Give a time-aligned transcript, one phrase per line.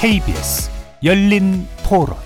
[0.00, 0.70] KBS
[1.02, 2.16] 열린 토론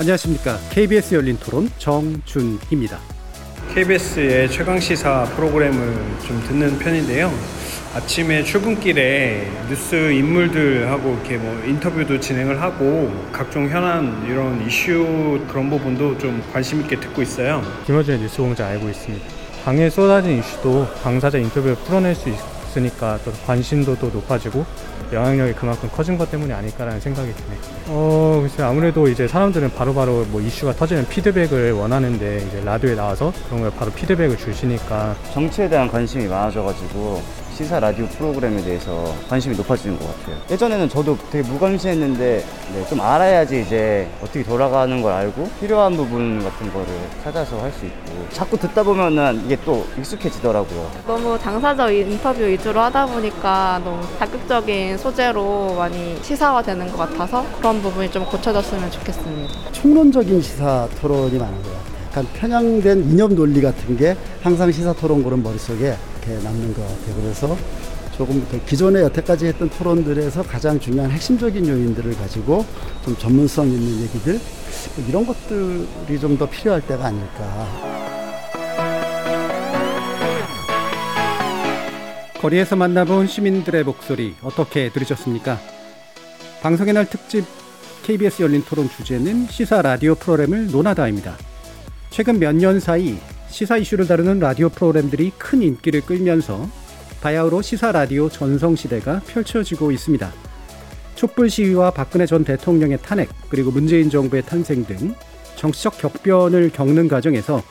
[0.00, 0.58] 안녕하십니까.
[0.70, 2.98] KBS 열린 토론 정준희입니다.
[3.72, 5.94] KBS의 최강 시사 프로그램을
[6.26, 7.32] 좀 듣는 편인데요.
[7.94, 16.18] 아침에 출근길에 뉴스 인물들하고 이렇게 뭐 인터뷰도 진행을 하고 각종 현안 이런 이슈 그런 부분도
[16.18, 17.62] 좀 관심 있게 듣고 있어요.
[17.86, 19.33] 김어준의 뉴스공장 알고 있습니다.
[19.64, 24.66] 방에 쏟아진 이슈도 당사자 인터뷰를 풀어낼 수 있으니까 또 관심도도 높아지고
[25.10, 27.60] 영향력이 그만큼 커진 것 때문이 아닐까라는 생각이 드네요.
[27.86, 33.62] 어, 글쎄 아무래도 이제 사람들은 바로바로 뭐 이슈가 터지는 피드백을 원하는데 이제 라디오에 나와서 그런
[33.62, 37.22] 걸 바로 피드백을 주시니까 정치에 대한 관심이 많아져가지고
[37.54, 40.36] 시사 라디오 프로그램에 대해서 관심이 높아지는 것 같아요.
[40.50, 46.72] 예전에는 저도 되게 무관심했는데 네, 좀 알아야지 이제 어떻게 돌아가는 걸 알고 필요한 부분 같은
[46.72, 46.86] 거를
[47.22, 50.90] 찾아서 할 수 있고 자꾸 듣다 보면은 이게 또 익숙해지더라고요.
[51.06, 58.10] 너무 당사자 인터뷰 위주로 하다 보니까 너무 자극적인 소재로 많이 시사화되는 것 같아서 그런 부분이
[58.10, 59.52] 좀 고쳐졌으면 좋겠습니다.
[59.72, 61.84] 총론적인 시사 토론이 많은 것 같아요.
[62.10, 67.14] 약간 편향된 이념 논리 같은 게 항상 시사 토론고는 머릿속에 이렇게 남는 것 같아요.
[67.22, 67.56] 그래서
[68.16, 72.64] 조금 그 기존에 여태까지 했던 토론들에서 가장 중요한 핵심적인 요인들을 가지고
[73.04, 74.34] 좀 전문성 있는 얘기들
[74.96, 77.66] 뭐 이런 것들이 좀 더 필요할 때가 아닐까.
[82.40, 85.58] 거리에서 만나본 시민들의 목소리 어떻게 들으셨습니까?
[86.62, 87.44] 방송의 날 특집
[88.04, 91.36] KBS 열린 토론 주제는 시사 라디오 프로그램을 논하다입니다.
[92.10, 93.18] 최근 몇 년 사이
[93.54, 96.68] 시사 이슈를 다루는 라디오 프로그램들이 큰 인기를 끌면서
[97.20, 100.32] 바야흐로 시사 라디오 전성 시대가 펼쳐지고 있습니다.
[101.14, 105.14] 촛불 시위와 박근혜 전 대통령의 탄핵 그리고 문재인 정부의 탄생 등
[105.54, 107.62] 정치적 격변을 겪는 과정에서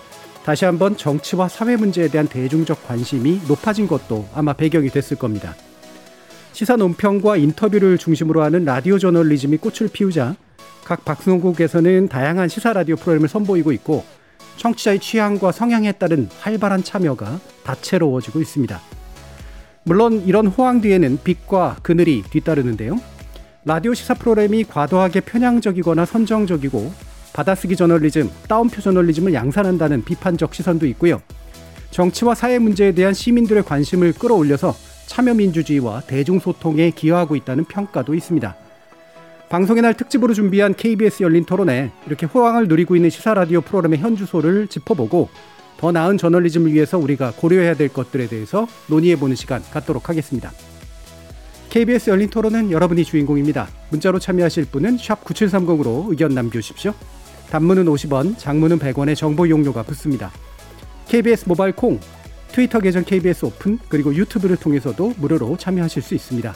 [0.45, 5.53] 다시 한번 정치와 사회 문제에 대한 대중적 관심이 높아진 것도 아마 배경이 됐을 겁니다.
[6.53, 10.37] 시사 논평과 인터뷰를 중심으로 하는 라디오 저널리즘이 꽃을 피우자
[10.85, 14.05] 각 방송국에서는 다양한 시사 라디오 프로그램을 선보이고 있고
[14.57, 18.79] 청취자의 취향과 성향에 따른 활발한 참여가 다채로워지고 있습니다.
[19.83, 22.99] 물론 이런 호황 뒤에는 빛과 그늘이 뒤따르는데요.
[23.65, 26.91] 라디오 시사 프로그램이 과도하게 편향적이거나 선정적이고
[27.33, 31.21] 받아쓰기 저널리즘, 따옴표 저널리즘을 양산한다는 비판적 시선도 있고요.
[31.91, 34.75] 정치와 사회 문제에 대한 시민들의 관심을 끌어올려서
[35.07, 38.55] 참여민주주의와 대중소통에 기여하고 있다는 평가도 있습니다.
[39.53, 44.15] 방송의 날 특집으로 준비한 KBS 열린 토론에 이렇게 호황을 누리고 있는 시사 라디오 프로그램의 현
[44.15, 45.29] 주소를 짚어보고
[45.77, 50.51] 더 나은 저널리즘을 위해서 우리가 고려해야 될 것들에 대해서 논의해보는 시간 갖도록 하겠습니다.
[51.69, 53.67] KBS 열린 토론은 여러분이 주인공입니다.
[53.91, 56.95] 문자로 참여하실 분은 9730으로 의견 남겨주십시오.
[57.51, 60.31] 단문은 50원, 장문은 100원의 정보 용료가 붙습니다.
[61.07, 61.99] KBS 모바일 콩,
[62.51, 66.55] 트위터 계정 KBS 오픈, 그리고 유튜브를 통해서도 무료로 참여하실 수 있습니다.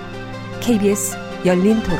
[0.61, 1.99] KBS 열린 토론.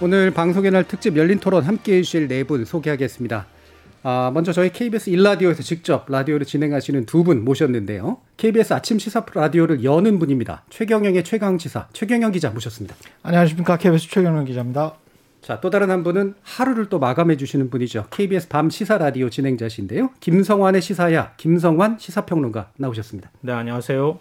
[0.00, 3.46] 오늘 방송의 날 특집 열린 토론 함께 해주실 네 분 소개하겠습니다.
[4.04, 8.18] 아, 먼저 저희 KBS 일라디오에서 직접 라디오를 진행하시는 두 분 모셨는데요.
[8.36, 10.64] KBS 아침 시사 라디오를 여는 분입니다.
[10.70, 12.96] 최경영의 최강 시사 최경영 기자 모셨습니다.
[13.22, 14.94] 안녕하십니까 KBS 최경영 기자입니다.
[15.42, 18.06] 자, 또 다른 한 분은 하루를 또 마감해 주시는 분이죠.
[18.10, 20.10] KBS 밤 시사 라디오 진행자신데요.
[20.20, 23.28] 김성환의 시사야 김성환 시사평론가 나오셨습니다.
[23.40, 24.20] 네, 안녕하세요.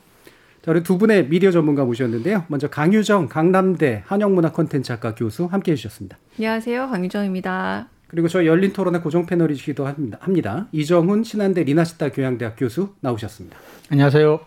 [0.63, 2.45] 자, 우리 두 분의 미디어 전문가 모셨는데요.
[2.47, 6.17] 먼저 강유정 강남대 한영문화 콘텐츠 학과 교수 함께 해 주셨습니다.
[6.39, 6.89] 안녕하세요.
[6.89, 7.87] 강유정입니다.
[8.07, 10.17] 그리고 저희 열린 토론의 고정 패널이시기도 합니다.
[10.21, 10.67] 합니다.
[10.71, 13.57] 이정훈 신한대 리나시타 교양대학 교수 나오셨습니다.
[13.91, 14.39] 안녕하세요.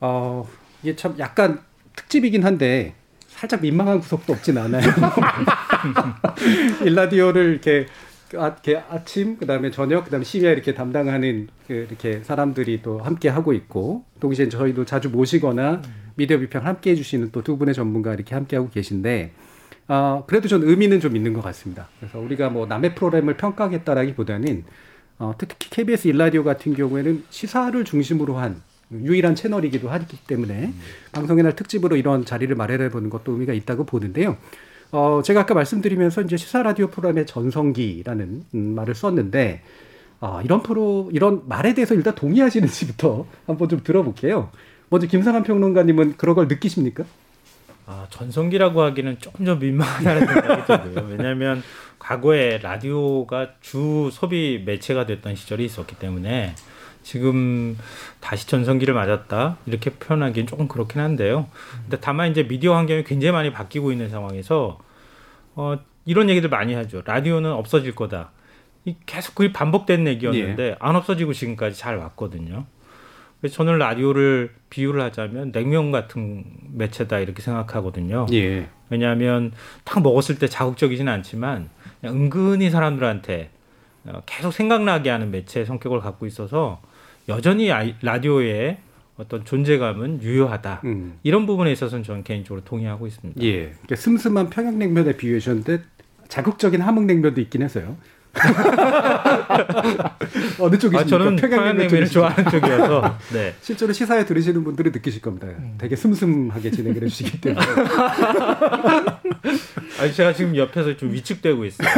[0.00, 0.48] 어,
[0.82, 1.60] 이게 참 약간
[1.94, 2.94] 특집이긴 한데
[3.44, 4.82] 살짝 민망한 구석도 없진 않아요.
[6.84, 7.86] 일라디오를 이렇게
[8.36, 13.52] 아, 이렇게 아침 그다음에 저녁 그다음에 심야 이렇게 담당하는 그 이렇게 사람들이 또 함께 하고
[13.52, 15.82] 있고 동시에 저희도 자주 모시거나
[16.16, 19.32] 미디어 비평 함께 해주시는 또 두 분의 전문가 이렇게 함께 하고 계신데
[19.88, 21.88] 어, 그래도 전 의미는 좀 있는 것 같습니다.
[22.00, 24.64] 그래서 우리가 뭐 남의 프로그램을 평가하겠다라기보다는
[25.18, 28.62] 어, 특히 KBS 일라디오 같은 경우에는 시사를 중심으로 한
[29.02, 30.80] 유일한 채널이기도 하기 때문에 음.
[31.12, 34.36] 방송의 날 특집으로 이런 자리를 마련해 보는 것도 의미가 있다고 보는데요.
[34.92, 39.62] 어, 제가 아까 말씀드리면서 이제 시사 라디오 프로그램의 전성기라는 음, 말을 썼는데
[40.20, 44.50] 아, 이런 프로 이런 말에 대해서 일단 동의하시는지부터 한번 좀 들어볼게요.
[44.88, 47.04] 먼저 김상한 평론가님은 그런 걸 느끼십니까?
[47.86, 51.06] 아, 전성기라고 하기는 조금 좀 민망하다는 생각이 들고요.
[51.10, 51.62] 왜냐하면
[51.98, 56.54] 과거에 라디오가 주 소비 매체가 됐던 시절이 있었기 때문에
[57.04, 57.78] 지금
[58.20, 61.46] 다시 전성기를 맞았다 이렇게 표현하기는 조금 그렇긴 한데요.
[61.82, 64.80] 근데 다만 이제 미디어 환경이 굉장히 많이 바뀌고 있는 상황에서
[65.54, 67.02] 어, 이런 얘기들 많이 하죠.
[67.04, 68.30] 라디오는 없어질 거다.
[68.86, 72.66] 이 계속 그게 반복된 얘기였는데 안 없어지고 지금까지 잘 왔거든요.
[73.40, 78.26] 그래서 저는 라디오를 비유를 하자면 냉면 같은 매체다 이렇게 생각하거든요.
[78.32, 78.68] 예.
[78.88, 79.52] 왜냐하면
[79.84, 81.68] 딱 먹었을 때 자극적이진 않지만
[82.04, 83.50] 은근히 사람들한테
[84.06, 86.80] 어, 계속 생각나게 하는 매체의 성격을 갖고 있어서
[87.28, 87.70] 여전히
[88.02, 88.78] 라디오의
[89.16, 90.82] 어떤 존재감은 유효하다.
[90.84, 91.18] 음.
[91.22, 93.40] 이런 부분에 있어서는 저는 개인적으로 동의하고 있습니다.
[93.42, 93.70] 예.
[93.70, 95.82] 그러니까 슴슴한 평양냉면에 비유하셨는데
[96.28, 97.96] 자극적인 함흥냉면도 있긴 해서요.
[100.60, 101.00] 어느 쪽이십니까?
[101.00, 102.06] 아, 저는 평양냉면을?
[102.08, 103.54] 좋아하는 쪽이어서 네.
[103.60, 105.48] 실제로 시사에 들으시는 분들은 느끼실 겁니다.
[105.78, 107.66] 되게 슴슴하게 진행을 해주시기 때문에.
[110.00, 111.88] 아니 제가 지금 옆에서 좀 위축되고 있어요.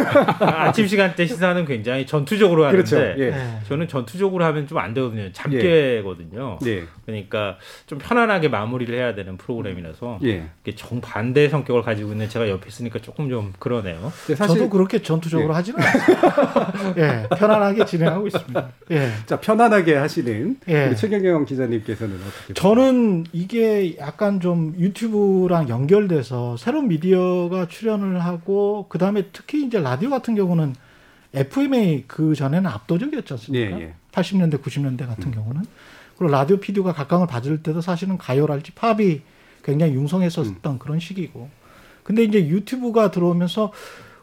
[0.41, 3.21] 아침 시간대 시사는 굉장히 전투적으로 하는데 그렇죠.
[3.23, 3.35] 예.
[3.69, 5.33] 저는 전투적으로 하면 좀 안 되거든요.
[5.33, 6.59] 잡게거든요.
[6.67, 6.85] 예.
[7.07, 7.57] 그러니까
[7.87, 10.49] 좀 편안하게 마무리를 해야 되는 프로그램이라서 예.
[10.63, 14.13] 이게 정반대 성격을 가지고 있는 제가 옆에 있으니까 조금 좀 그러네요.
[14.27, 15.55] 근데 사실 저도 그렇게 전투적으로 예.
[15.55, 16.26] 하지는 않아요.
[16.99, 18.69] 예, 편안하게 진행하고 있습니다.
[18.91, 19.11] 예.
[19.27, 20.95] 자 편안하게 하시는 예.
[20.95, 22.55] 최경영 기자님께서는 어떻게?
[22.55, 30.11] 저는 이게 약간 좀 유튜브랑 연결돼서 새로운 미디어가 출연을 하고 그 다음에 특히 이제 라디오
[30.11, 30.75] 같은 경우는
[31.35, 33.79] FMA 그 전에는 압도적이었지 않습니까?
[33.79, 33.95] 예, 예.
[34.13, 35.63] 80년대, 90년대 같은 경우는
[36.17, 39.21] 그리고 라디오 PD가 각광을 받을 때도 사실은 가요랄지 팝이
[39.63, 41.51] 굉장히 융성했었던 그런 시기고.
[42.03, 43.73] 근데 이제 유튜브가 들어오면서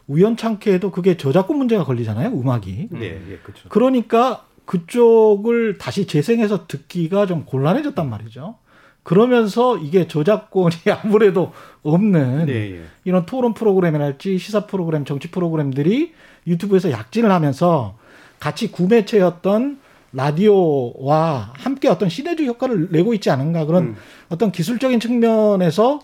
[0.08, 2.90] 우연찮게도 그게 저작권 문제가 걸리잖아요, 음악이.
[2.96, 3.70] 예, 예, 그렇죠.
[3.70, 8.56] 그러니까 그쪽을 다시 재생해서 듣기가 좀 곤란해졌단 말이죠.
[9.04, 11.52] 그러면서 이게 저작권이 아무래도
[11.84, 12.82] 없는 예, 예.
[13.04, 16.14] 이런 토론 프로그램이랄지 시사 프로그램, 정치 프로그램들이
[16.48, 17.98] 유튜브에서 약진을 하면서
[18.40, 19.80] 같이 구매체였던
[20.14, 23.96] 라디오와 함께 어떤 시대적 효과를 내고 있지 않은가 그런 음.
[24.30, 26.00] 어떤 기술적인 측면에서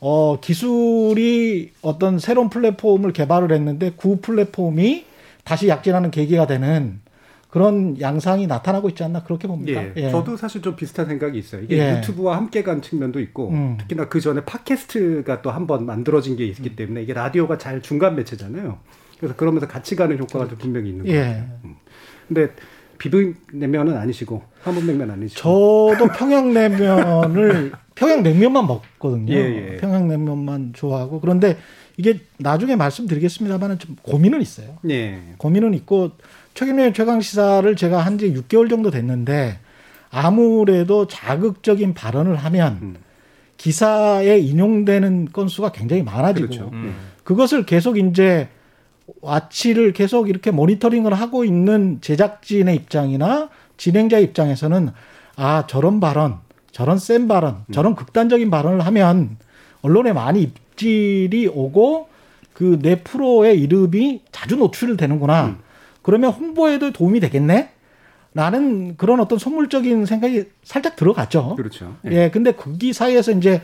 [0.00, 5.04] 어 기술이 어떤 새로운 플랫폼을 개발을 했는데 그 플랫폼이
[5.44, 7.00] 다시 약진하는 계기가 되는
[7.48, 9.82] 그런 양상이 나타나고 있지 않나 그렇게 봅니다.
[9.96, 11.62] 예, 저도 사실 좀 비슷한 생각이 있어요.
[11.62, 11.96] 이게 예.
[11.96, 13.76] 유튜브와 함께 간 측면도 있고 음.
[13.78, 18.14] 특히나 그 전에 팟캐스트가 또 한 번 만들어진 게 있기 때문에 이게 라디오가 잘 중간
[18.16, 18.78] 매체잖아요.
[19.18, 21.18] 그래서 그러면서 같이 가는 효과가 좀 분명히 있는 거예요.
[21.20, 21.42] 예.
[22.28, 22.48] 근데
[22.98, 29.32] 비빔냉면은 아니시고 함흥냉면 아니시고 저도 평양냉면을 평양냉면만 먹거든요.
[29.32, 29.76] 예, 예.
[29.76, 31.56] 평양냉면만 좋아하고 그런데
[31.96, 34.78] 이게 나중에 말씀드리겠습니다만은 좀 고민은 있어요.
[34.90, 35.18] 예.
[35.38, 36.10] 고민은 있고
[36.54, 39.58] 최근에 최강 시사를 제가 한 지 6개월 정도 됐는데
[40.10, 42.96] 아무래도 자극적인 발언을 하면 음.
[43.56, 46.70] 기사에 인용되는 건수가 굉장히 많아지고 그렇죠.
[46.72, 46.94] 음.
[47.24, 48.48] 그것을 계속 이제
[49.20, 54.90] 와치를 계속 이렇게 모니터링을 하고 있는 제작진의 입장이나 진행자 입장에서는
[55.36, 56.38] 아 저런 발언,
[56.72, 59.36] 저런 센 발언, 저런 극단적인 발언을 하면
[59.82, 62.08] 언론에 많이 입질이 오고
[62.52, 65.58] 그 내 프로의 이름이 자주 노출되는구나.
[66.00, 67.70] 그러면 홍보에도 도움이 되겠네.
[68.32, 71.56] 라는 그런 어떤 선물적인 생각이 살짝 들어갔죠.
[71.56, 71.96] 그렇죠.
[72.06, 73.62] 예, 근데 거기 사이에서 이제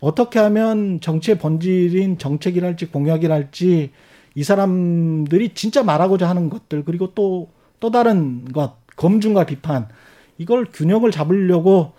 [0.00, 3.90] 어떻게 하면 정치의 본질인 정책이랄지 공약이랄지
[4.34, 7.48] 이 사람들이 진짜 말하고자 하는 것들 그리고 또
[7.82, 9.88] 또 다른 것 검증과 비판
[10.38, 11.92] 이걸 균형을 잡으려고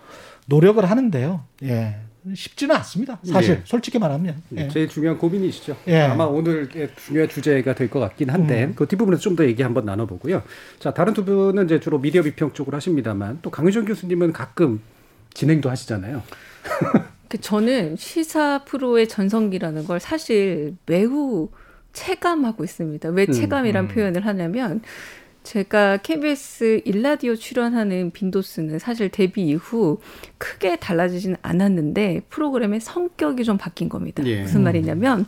[0.46, 1.44] 노력을 하는데요.
[1.64, 1.96] 예.
[2.34, 3.18] 쉽지는 않습니다.
[3.22, 3.62] 사실 예.
[3.66, 4.42] 솔직히 말하면.
[4.56, 4.68] 예.
[4.68, 5.76] 제일 중요한 고민이시죠.
[5.86, 6.00] 예.
[6.00, 10.42] 아마 오늘 중요한 주제가 될 것 같긴 한데 그 뒷부분에서 좀 더 얘기 한번 나눠보고요.
[10.78, 14.80] 자 다른 두 분은 이제 주로 미디어 비평 쪽으로 하십니다만 또 강유정 교수님은 가끔
[15.34, 16.22] 진행도 하시잖아요.
[17.28, 21.50] 그 저는 시사 프로의 전성기라는 걸 사실 매우
[21.94, 23.08] 체감하고 있습니다.
[23.08, 23.88] 왜 음, 체감이란 음.
[23.88, 24.82] 표현을 하냐면
[25.44, 29.98] 제가 KBS 일라디오 출연하는 빈도수는 사실 데뷔 이후
[30.38, 34.24] 크게 달라지지는 않았는데 프로그램의 성격이 좀 바뀐 겁니다.
[34.26, 34.42] 예.
[34.42, 35.26] 무슨 말이냐면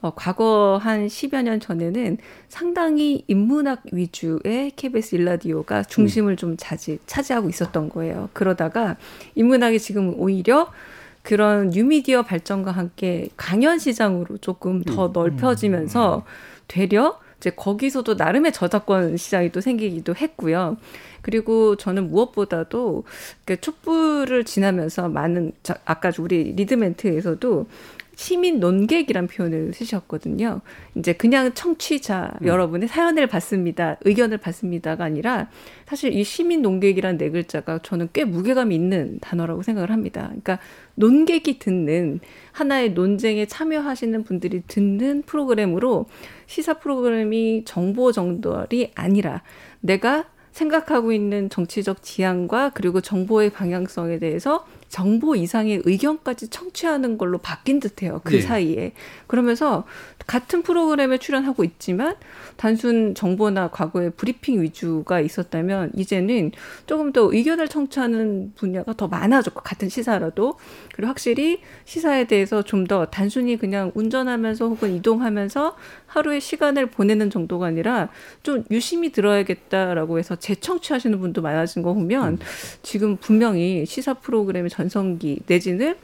[0.00, 2.18] 어, 과거 한 10여 년 전에는
[2.48, 8.28] 상당히 인문학 위주의 KBS 일라디오가 중심을 좀 차지, 차지하고 있었던 거예요.
[8.32, 8.96] 그러다가
[9.36, 10.72] 인문학이 지금 오히려
[11.22, 16.24] 그런 뉴미디어 발전과 함께 강연 시장으로 조금 더 넓혀지면서
[16.68, 20.76] 되려 이제 거기서도 나름의 저작권 시장이 또 생기기도 했고요.
[21.22, 23.04] 그리고 저는 무엇보다도
[23.44, 27.66] 그 촛불을 지나면서 많은 저- 아까 우리 리드멘트에서도
[28.22, 30.60] 시민 논객이란 표현을 쓰셨거든요.
[30.94, 32.46] 이제 그냥 청취자 음.
[32.46, 33.96] 여러분의 사연을 받습니다.
[34.02, 35.50] 의견을 받습니다가 아니라
[35.88, 40.26] 사실 이 시민 논객이란 네 글자가 저는 꽤 무게감이 있는 단어라고 생각을 합니다.
[40.28, 40.60] 그러니까
[40.94, 42.20] 논객이 듣는
[42.52, 46.06] 하나의 논쟁에 참여하시는 분들이 듣는 프로그램으로
[46.46, 49.42] 시사 프로그램이 정보 정돌이 아니라
[49.80, 57.80] 내가 생각하고 있는 정치적 지향과 그리고 정보의 방향성에 대해서 정보 이상의 의견까지 청취하는 걸로 바뀐
[57.80, 58.20] 듯해요.
[58.24, 58.40] 그 네.
[58.42, 58.92] 사이에.
[59.26, 59.84] 그러면서
[60.26, 62.14] 같은 프로그램에 출연하고 있지만
[62.56, 66.52] 단순 정보나 과거의 브리핑 위주가 있었다면 이제는
[66.86, 70.58] 조금 더 의견을 청취하는 분야가 더 많아졌고 같은 시사라도
[70.94, 77.66] 그리고 확실히 시사에 대해서 좀 더 단순히 그냥 운전하면서 혹은 이동하면서 하루의 시간을 보내는 정도가
[77.66, 78.08] 아니라
[78.42, 82.38] 좀 유심히 들어야겠다라고 해서 재청취하시는 분도 많아진 거 보면
[82.82, 85.96] 지금 분명히 시사 프로그램의 전 성기 내지는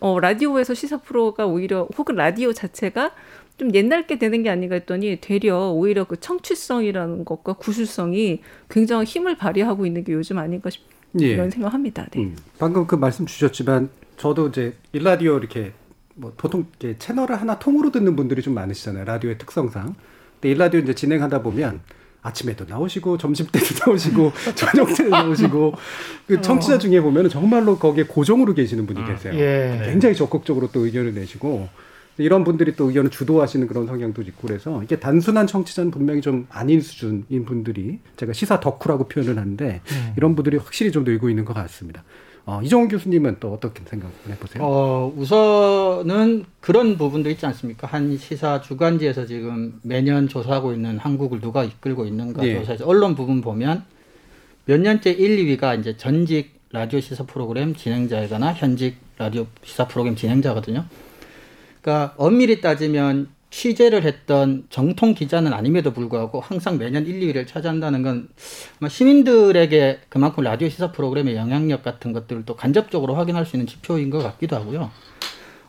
[0.00, 3.12] 어, 라디오에서 시사 프로가 오히려 혹은 라디오 자체가
[3.56, 9.36] 좀 옛날 게 되는 게 아닌가 했더니 되려 오히려 그 청취성이라는 것과 구실성이 굉장히 힘을
[9.36, 10.82] 발휘하고 있는 게 요즘 아닌가 싶
[11.20, 11.28] 예.
[11.28, 12.06] 이런 생각합니다.
[12.12, 12.20] 네.
[12.20, 12.36] 음.
[12.58, 15.72] 방금 그 말씀 주셨지만 저도 이제 일라디오 이렇게
[16.14, 19.04] 뭐 보통 이렇게 채널을 하나 통으로 듣는 분들이 좀 많으시잖아요.
[19.04, 19.94] 라디오의 특성상.
[20.34, 21.80] 근데 일라디오 이제 진행하다 보면
[22.28, 25.74] 아침에도 나오시고 점심 때도 나오시고 저녁 때도 나오시고
[26.26, 29.34] 그 청취자 중에 보면은 정말로 거기에 고정으로 계시는 분이 계세요.
[29.34, 29.82] 예.
[29.84, 31.68] 굉장히 적극적으로 또 의견을 내시고
[32.18, 36.80] 이런 분들이 또 의견을 주도하시는 그런 성향도 있고 그래서 이게 단순한 청취자는 분명히 좀 아닌
[36.80, 40.12] 수준인 분들이 제가 시사 덕후라고 표현을 하는데 음.
[40.16, 42.02] 이런 분들이 확실히 좀 늘고 있는 것 같습니다.
[42.48, 44.64] 어, 이종훈 교수님은 또 어떻게 생각을 해보세요?
[44.64, 47.86] 어, 우선은 그런 부분도 있지 않습니까?
[47.86, 52.58] 한 시사 주간지에서 지금 매년 조사하고 있는 한국을 누가 이끌고 있는가 예.
[52.60, 53.84] 조사에서 언론 부분 보면
[54.64, 60.86] 몇 년째 1, 2위가 이제 전직 라디오 시사 프로그램 진행자이거나 현직 라디오 시사 프로그램 진행자거든요.
[61.82, 68.28] 그러니까 엄밀히 따지면 취재를 했던 정통 기자는 아님에도 불구하고 항상 매년 1, 2위를 차지한다는 건
[68.86, 74.18] 시민들에게 그만큼 라디오 시사 프로그램의 영향력 같은 것들을 또 간접적으로 확인할 수 있는 지표인 것
[74.22, 74.90] 같기도 하고요.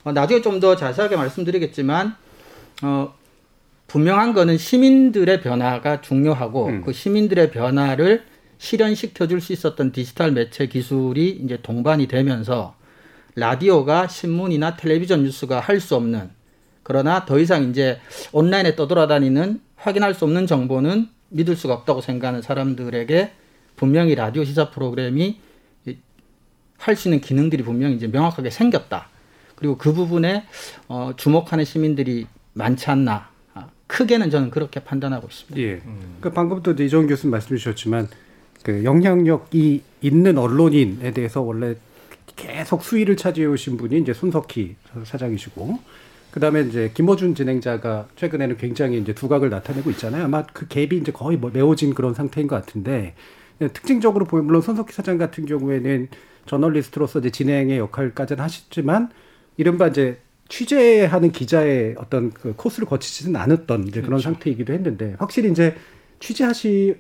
[0.04, 2.16] 어, 나중에 좀 더 자세하게 말씀드리겠지만
[2.84, 3.14] 어,
[3.88, 8.24] 분명한 거는 시민들의 변화가 중요하고 그 시민들의 변화를
[8.58, 12.76] 실현시켜 줄 수 있었던 디지털 매체 기술이 이제 동반이 되면서
[13.36, 16.30] 라디오가 신문이나 텔레비전 뉴스가 할 수 없는
[16.90, 18.00] 그러나 더 이상 이제
[18.32, 23.32] 온라인에 떠돌아다니는 확인할 수 없는 정보는 믿을 수가 없다고 생각하는 사람들에게
[23.76, 25.40] 분명히 라디오 시사 프로그램이
[26.80, 29.08] 할 수 있는 기능들이 분명히 이제 명확하게 생겼다.
[29.56, 30.46] 그리고 그 부분에
[30.88, 33.30] 어, 주목하는 시민들이 많지 않나.
[33.54, 35.62] 아, 크게는 저는 그렇게 판단하고 있습니다.
[35.62, 35.82] 예.
[36.22, 38.08] 그 방금도 이제 이종훈 교수님 말씀 주셨지만
[38.64, 41.76] 그 영향력이 있는 언론인에 대해서 원래
[42.36, 45.78] 계속 수위를 차지해 오신 분이 이제 손석희 사장이시고
[46.32, 50.26] 그다음에 이제 김어준 진행자가 최근에는 굉장히 이제 두각을 나타내고 있잖아요.
[50.26, 53.16] 아마 그 갭이 이제 거의 뭐 메워진 그런 상태인 것 같은데
[53.74, 56.08] 특징적으로 보면 물론 손석희 사장 같은 경우에는
[56.46, 59.10] 저널리스트로서 이제 진행의 역할까지는 하셨지만
[59.58, 60.20] 이른바 이제
[60.50, 65.76] 취재하는 기자의 어떤 그 코스를 거치지는 않았던 이제 그런 상태이기도 했는데 확실히 이제
[66.20, 66.96] 취재하시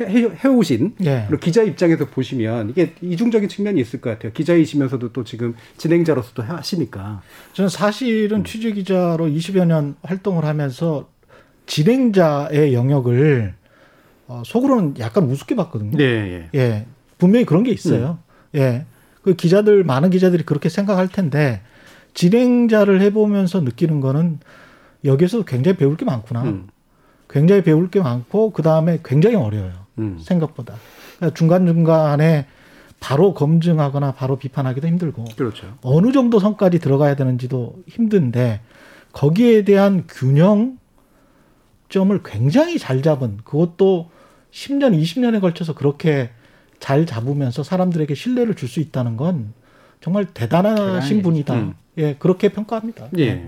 [0.00, 1.28] 해, 해, 해오신 예.
[1.40, 4.32] 기자 입장에서 보시면 이게 이중적인 측면이 있을 것 같아요.
[4.32, 7.22] 기자이시면서도 또 지금 진행자로서도 하시니까.
[7.52, 11.08] 저는 사실은 취재 기자로 20여 년 활동을 하면서
[11.66, 13.54] 진행자의 영역을
[14.28, 15.96] 어, 속으로는 약간 우습게 봤거든요.
[15.96, 16.58] 네, 예.
[16.58, 16.86] 예.
[17.18, 18.18] 분명히 그런 게 있어요.
[18.54, 18.84] 예.
[19.22, 21.60] 그 기자들 많은 기자들이 그렇게 생각할 텐데
[22.14, 24.38] 진행자를 해보면서 느끼는 거는
[25.04, 26.42] 여기서 굉장히 배울 게 많구나.
[26.44, 26.68] 음.
[27.28, 29.85] 굉장히 배울 게 많고 그 다음에 굉장히 어려워요.
[29.98, 30.18] 음.
[30.20, 30.74] 생각보다
[31.16, 32.46] 그러니까 중간 중간에
[33.00, 35.66] 바로 검증하거나 바로 비판하기도 힘들고 그렇죠.
[35.82, 38.60] 어느 정도 선까지 들어가야 되는지도 힘든데
[39.12, 40.78] 거기에 대한 균형점을
[42.24, 44.10] 굉장히 잘 잡은 그것도
[44.50, 46.30] 10년, 20년에 걸쳐서 그렇게
[46.78, 49.52] 잘 잡으면서 사람들에게 신뢰를 줄 수 있다는 건
[50.00, 51.54] 정말 대단하신 대단히, 분이다.
[51.54, 51.74] 음.
[51.98, 53.08] 예, 그렇게 평가합니다.
[53.18, 53.46] 예.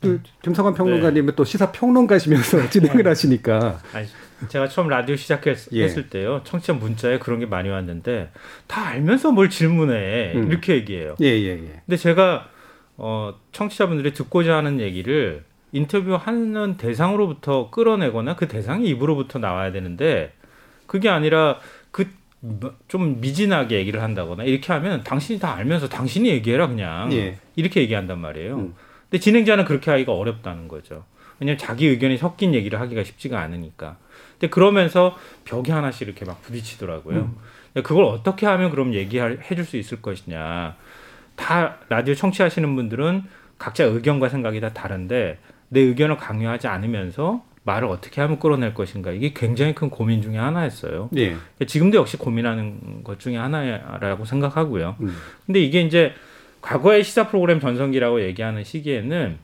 [0.00, 4.06] 그 김성환 평론가님은 또 시사 평론가시면서 진행을 하시니까 아니,
[4.48, 6.08] 제가 처음 라디오 시작했을 예.
[6.08, 8.30] 때요 청취자 문자에 그런 게 많이 왔는데
[8.66, 10.50] 다 알면서 뭘 질문해 음.
[10.50, 11.16] 이렇게 얘기해요.
[11.20, 11.82] 예, 예, 예.
[11.86, 12.48] 근데 제가
[12.96, 20.32] 어, 청취자분들이 듣고자 하는 얘기를 인터뷰하는 대상으로부터 끌어내거나 그 대상의 입으로부터 나와야 되는데
[20.86, 21.58] 그게 아니라
[21.90, 22.06] 그
[22.86, 27.38] 좀 미진하게 얘기를 한다거나 이렇게 하면 당신이 다 알면서 당신이 얘기해라 그냥 예.
[27.56, 28.56] 이렇게 얘기한단 말이에요.
[28.56, 28.74] 음.
[29.10, 31.04] 근데 진행자는 그렇게 하기가 어렵다는 거죠.
[31.40, 33.96] 왜냐하면 자기 의견이 섞인 얘기를 하기가 쉽지가 않으니까.
[34.38, 37.34] 근데 그러면서 벽에 하나씩 이렇게 막 부딪히더라고요.
[37.72, 40.76] 근데 그걸 어떻게 하면 그럼 얘기해 줄 수 있을 것이냐.
[41.36, 43.24] 다 라디오 청취하시는 분들은
[43.58, 49.32] 각자 의견과 생각이 다 다른데 내 의견을 강요하지 않으면서 말을 어떻게 하면 끌어낼 것인가 이게
[49.34, 51.10] 굉장히 큰 고민 중에 하나였어요.
[51.16, 51.36] 예.
[51.66, 54.96] 지금도 역시 고민하는 것 중에 하나라고 생각하고요.
[55.00, 55.14] 음.
[55.44, 56.14] 근데 이게 이제
[56.62, 59.38] 과거의 시사 프로그램 전성기라고 얘기하는 시기에는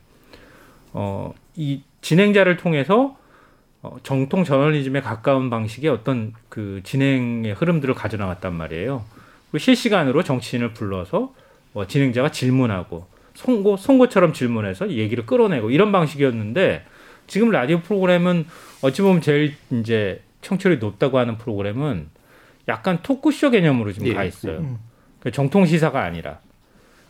[0.95, 3.17] 어, 이 진행자를 통해서
[3.85, 9.05] 어, 정통 저널리즘에 가까운 방식의 어떤 그 진행의 흐름들을 가져나갔단 말이에요.
[9.51, 11.35] 그리고 실시간으로 정치인을 불러서
[11.75, 16.87] 어, 진행자가 질문하고 송고 송고처럼 질문해서 얘기를 끌어내고 이런 방식이었는데
[17.27, 18.47] 지금 라디오 프로그램은
[18.81, 22.09] 어찌 보면 제일 이제 청취율이 높다고 하는 프로그램은
[22.69, 24.15] 약간 토크쇼 개념으로 지금 예.
[24.15, 24.61] 가 있어요.
[24.61, 24.79] 음.
[25.21, 26.39] 그 정통 시사가 아니라.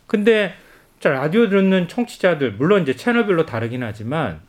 [0.07, 0.53] 근데
[0.99, 4.41] 자, 라디오 듣는 청취자들 물론 이제 채널별로 다르긴 하지만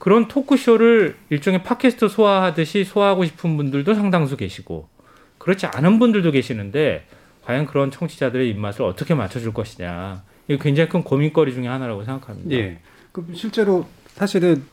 [0.00, 4.88] 그런 토크쇼를 일종의 팟캐스트 소화하듯이 소화하고 싶은 분들도 상당수 계시고
[5.36, 7.04] 그렇지 않은 분들도 계시는데
[7.44, 12.50] 과연 그런 청취자들의 입맛을 어떻게 맞춰줄 것이냐 이거 굉장히 큰 고민거리 중에 하나라고 생각합니다.
[12.56, 12.78] 예.
[13.12, 14.64] 그 실제로 사실은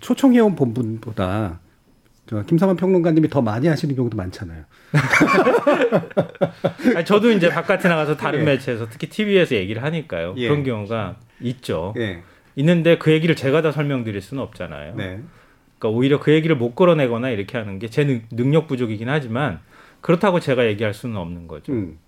[0.00, 1.58] 초청해온 본분보다
[2.26, 4.64] 저 김상환 평론가님이 더 많이 하시는 경우도 많잖아요.
[6.96, 8.44] 아니, 저도 이제 바깥에 나가서 다른 예.
[8.44, 10.34] 매체에서 특히 TV에서 얘기를 하니까요.
[10.36, 10.48] 예.
[10.48, 11.94] 그런 경우가 있죠.
[11.96, 12.22] 예.
[12.56, 14.94] 있는데 그 얘기를 제가 다 설명드릴 수는 없잖아요.
[14.96, 15.20] 네.
[15.78, 19.60] 그러니까 오히려 그 얘기를 못 끌어내거나 이렇게 하는 게 제 능력 부족이긴 하지만
[20.00, 21.72] 그렇다고 제가 얘기할 수는 없는 거죠.
[21.72, 21.98] 음.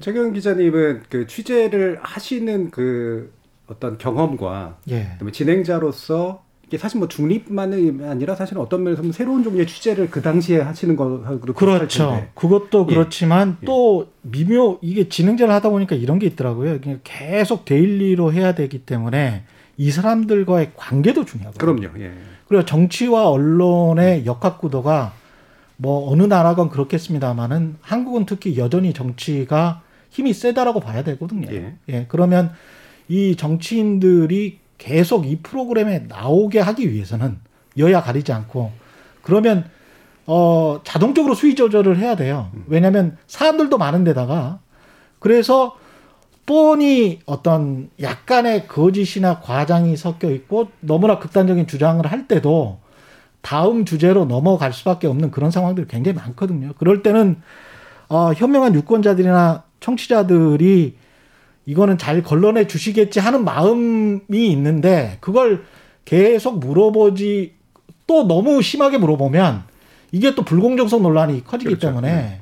[0.00, 3.32] 최경 기자님은 그 취재를 하시는 그
[3.66, 5.08] 어떤 경험과 예.
[5.12, 10.22] 그다음에 진행자로서 이게 사실 뭐 중립만이 아니라 사실 어떤 면에서 보면 새로운 종류의 취재를 그
[10.22, 12.26] 당시에 하시는 거하고 비슷할 그렇죠.
[12.34, 12.94] 그것도 예.
[12.94, 16.80] 그렇지만 또 미묘 이게 진행자를 하다 보니까 이런 게 있더라고요.
[16.80, 19.44] 그냥 계속 daily로 해야 되기 때문에
[19.76, 21.76] 이 사람들과의 관계도 중요하거든요.
[21.76, 22.04] 그럼요.
[22.04, 22.12] 예.
[22.46, 25.12] 그리고 정치와 언론의 역학 구도가
[25.76, 31.48] 뭐 어느 나라건 그렇겠습니다만은 한국은 특히 여전히 정치가 힘이 세다라고 봐야 되거든요.
[31.52, 31.74] 예.
[31.88, 32.06] 예.
[32.08, 32.52] 그러면
[33.08, 37.38] 이 정치인들이 계속 이 프로그램에 나오게 하기 위해서는
[37.78, 38.72] 여야 가리지 않고
[39.22, 39.64] 그러면
[40.26, 42.50] 어 자동적으로 수위 조절을 해야 돼요.
[42.66, 44.60] 왜냐하면 사람들도 많은데다가
[45.18, 45.76] 그래서
[46.44, 52.78] 뻔히 어떤 약간의 거짓이나 과장이 섞여 있고 너무나 극단적인 주장을 할 때도
[53.40, 56.72] 다음 주제로 넘어갈 수밖에 없는 그런 상황들이 굉장히 많거든요.
[56.78, 57.40] 그럴 때는
[58.08, 60.96] 어, 현명한 유권자들이나 청취자들이
[61.66, 65.64] 이거는 잘 걸러내 주시겠지 하는 마음이 있는데 그걸
[66.04, 67.54] 계속 물어보지
[68.06, 69.62] 또 너무 심하게 물어보면
[70.10, 71.88] 이게 또 불공정성 논란이 커지기 그렇죠.
[71.88, 72.41] 때문에 네.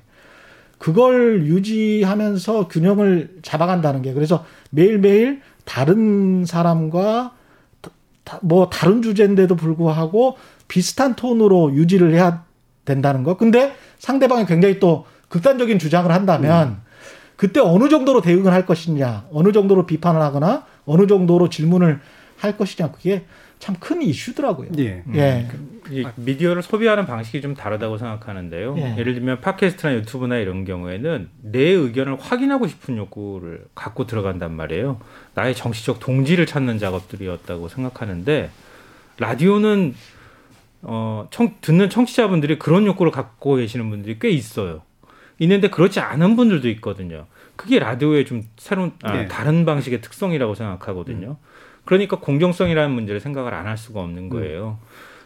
[0.80, 7.32] 그걸 유지하면서 균형을 잡아간다는 게 그래서 매일매일 다른 사람과
[8.24, 10.36] 다- 뭐 다른 주제인데도 불구하고
[10.68, 12.44] 비슷한 톤으로 유지를 해야
[12.86, 13.36] 된다는 거.
[13.36, 16.80] 근데 상대방이 굉장히 또 극단적인 주장을 한다면
[17.36, 22.00] 그때 어느 정도로 대응을 할 것이냐, 어느 정도로 비판을 하거나 어느 정도로 질문을
[22.38, 23.26] 할 것이냐 그게
[23.58, 24.70] 참 큰 이슈더라고요.
[24.78, 25.02] 예.
[25.14, 25.46] 예.
[25.76, 25.79] 이
[26.16, 28.74] 미디어를 소비하는 방식이 좀 다르다고 생각하는데요.
[28.78, 28.96] 예.
[28.98, 35.00] 예를 들면 팟캐스트나 유튜브나 이런 경우에는 내 의견을 확인하고 싶은 욕구를 갖고 들어간단 말이에요.
[35.34, 38.50] 나의 정치적 동지를 찾는 작업들이었다고 생각하는데
[39.18, 39.94] 라디오는
[40.82, 44.82] 어, 청, 듣는 청취자분들이 그런 욕구를 갖고 계시는 분들이 꽤 있어요.
[45.38, 47.26] 있는데 그렇지 않은 분들도 있거든요.
[47.56, 49.28] 그게 라디오의 좀 새로운 아, 네.
[49.28, 51.36] 다른 방식의 특성이라고 생각하거든요.
[51.84, 54.78] 그러니까 공정성이라는 문제를 생각을 안 할 수가 없는 거예요.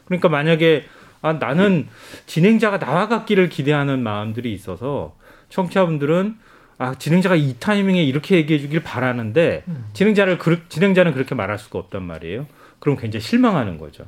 [0.06, 0.84] 그러니까 만약에
[1.22, 1.88] 아, 나는
[2.26, 5.16] 진행자가 나와 같기를 기대하는 마음들이 있어서
[5.48, 6.36] 청취자분들은
[6.76, 9.64] 아, 진행자가 이 타이밍에 이렇게 얘기해 주길 바라는데
[9.94, 12.46] 진행자를 그, 진행자는 그렇게 말할 수가 없단 말이에요.
[12.78, 14.04] 그럼 굉장히 실망하는 거죠.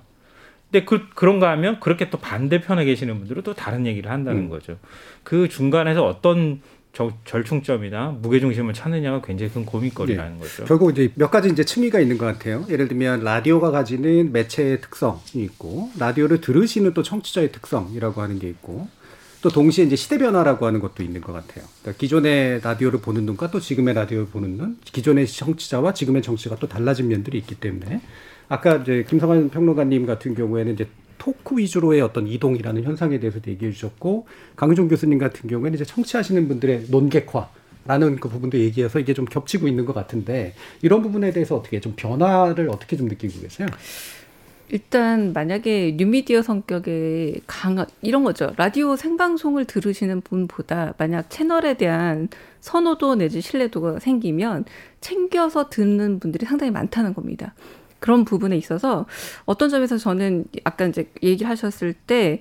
[0.71, 4.49] 근데 그 그런가 하면 그렇게 또 반대편에 계시는 분들은 또 다른 얘기를 한다는 음.
[4.49, 4.79] 거죠.
[5.23, 6.61] 그 중간에서 어떤
[6.97, 10.65] 저, 절충점이나 무게중심을 찾느냐가 굉장히 큰 고민거리라는 거죠.
[10.65, 12.65] 결국 이제 몇 가지 이제 층위가 있는 것 같아요.
[12.71, 18.89] 예를 들면 라디오가 가지는 매체의 특성이 있고 라디오를 들으시는 또 청취자의 특성이라고 하는 게 있고
[19.43, 21.67] 또 동시에 이제 시대 변화라고 하는 것도 있는 것 같아요.
[21.83, 26.67] 그러니까 기존의 라디오를 보는 눈과 또 지금의 라디오를 보는 눈, 기존의 청취자와 지금의 청취자가 또
[26.67, 28.01] 달라진 면들이 있기 때문에
[28.49, 34.27] 아까 이제 김성환 평론가님 같은 경우에는 이제 토크 위주로의 어떤 이동이라는 현상에 대해서도 얘기해 주셨고
[34.57, 37.49] 강유종 교수님 같은 경우에는 이제 청취하시는 분들의 논객화
[37.87, 41.95] 라는 그 부분도 얘기해서 이게 좀 겹치고 있는 것 같은데 이런 부분에 대해서 어떻게 좀
[41.95, 43.69] 변화를 어떻게 좀 느끼고 계세요?
[44.69, 48.53] 일단 만약에 뉴미디어 성격의 강한 이런 거죠.
[48.57, 52.29] 라디오 생방송을 들으시는 분보다 만약 채널에 대한
[52.61, 54.65] 선호도 내지 신뢰도가 생기면
[55.01, 57.55] 챙겨서 듣는 분들이 상당히 많다는 겁니다.
[58.01, 59.07] 그런 부분에 있어서
[59.45, 62.41] 어떤 점에서 저는 아까 이제 얘기하셨을 때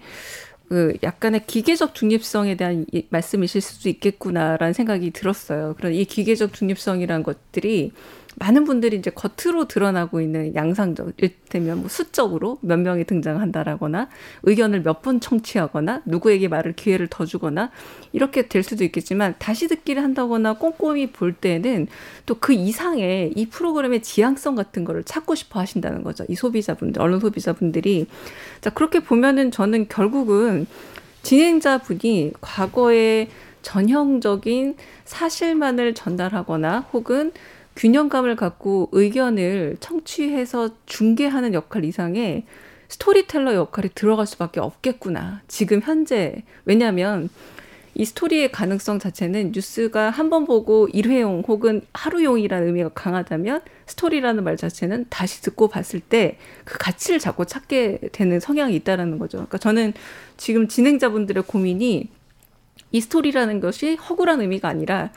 [0.68, 5.76] 그 약간의 기계적 중립성에 대한 이- 말씀이실 수도 있겠구나라는 생각이 들었어요.
[5.78, 7.92] 그런 이 기계적 중립성이라는 것들이
[8.38, 14.10] 많은 분들이 이제 겉으로 드러나고 있는 양상적, 일테면 뭐 수적으로 몇 명이 등장한다라거나
[14.44, 17.70] 의견을 몇 번 청취하거나 누구에게 말을 기회를 더 주거나
[18.12, 21.88] 이렇게 될 수도 있겠지만 다시 듣기를 한다거나 꼼꼼히 볼 때는
[22.26, 26.26] 또 그 이상의 이 프로그램의 지향성 같은 거를 찾고 싶어 하신다는 거죠.
[26.28, 28.08] 이 소비자분들, 언론 소비자분들이.
[28.62, 30.68] 자, 그렇게 보면은 저는 결국은
[31.24, 33.30] 진행자분이 과거에
[33.64, 37.32] 전형적인 사실만을 전달하거나 혹은
[37.76, 42.46] 균형감을 갖고 의견을 청취해서 중계하는 역할 이상의
[42.88, 45.42] 스토리텔러 역할이 들어갈 수밖에 없겠구나.
[45.48, 46.44] 지금 현재.
[46.66, 47.30] 왜냐하면
[47.98, 54.58] 이 스토리의 가능성 자체는 뉴스가 한 번 보고 일회용 혹은 하루용이라는 의미가 강하다면 스토리라는 말
[54.58, 59.38] 자체는 다시 듣고 봤을 때 그 가치를 자꾸 찾게 되는 성향이 있다라는 거죠.
[59.38, 59.94] 그러니까 저는
[60.38, 62.10] 지금 진행자분들의 고민이
[62.92, 65.12] 이 스토리라는 것이 허구란 의미가 아니라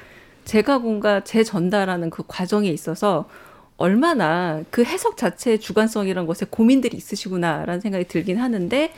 [0.48, 3.28] 제가 뭔가 재전달하는 그 과정에 있어서
[3.76, 8.90] 얼마나 그 해석 자체의 주관성이란 것에 고민들이 있으시구나라는 생각이 들긴 하는데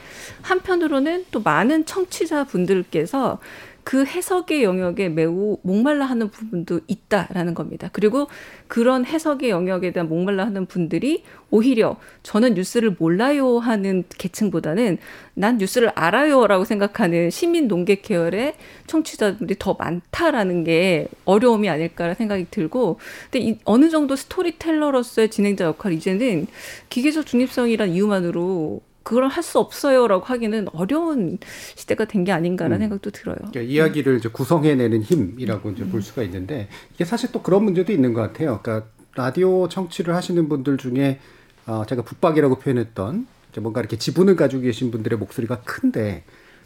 [0.42, 3.40] 한편으로는 또 많은 청취자분들께서
[3.85, 7.88] 그 해석의 영역에 매우 목말라 하는 부분도 있다라는 겁니다.
[7.93, 8.29] 그리고
[8.69, 14.99] 그런 해석의 영역에 대한 목말라 하는 분들이 오히려 저는 뉴스를 몰라요 하는 계층보다는
[15.35, 18.55] 난 뉴스를 알아요라고 생각하는 시민 농객 계열의
[18.87, 22.99] 청취자들이 더 많다라는 게 어려움이 아닐까라는 생각이 들고
[23.31, 26.47] 근데 이 어느 정도 스토리텔러로서의 진행자 역할 이제는
[26.88, 31.38] 기계적 중립성이란 이유만으로 그걸 할 수 없어요라고 하기는 어려운
[31.75, 32.81] 시대가 된 게 아닌가라는 음.
[32.83, 33.37] 생각도 들어요.
[33.37, 36.01] 그러니까 이야기를 이제 구성해내는 힘이라고 이제 볼 음.
[36.01, 38.61] 수가 있는데 이게 사실 또 그런 문제도 있는 것 같아요.
[38.62, 41.18] 그러니까 라디오 청취를 하시는 분들 중에
[41.66, 43.27] 어, 제가 붙박이라고 표현했던
[43.61, 46.23] 뭔가 이렇게 지분을 가지고 계신 분들의 목소리가 큰데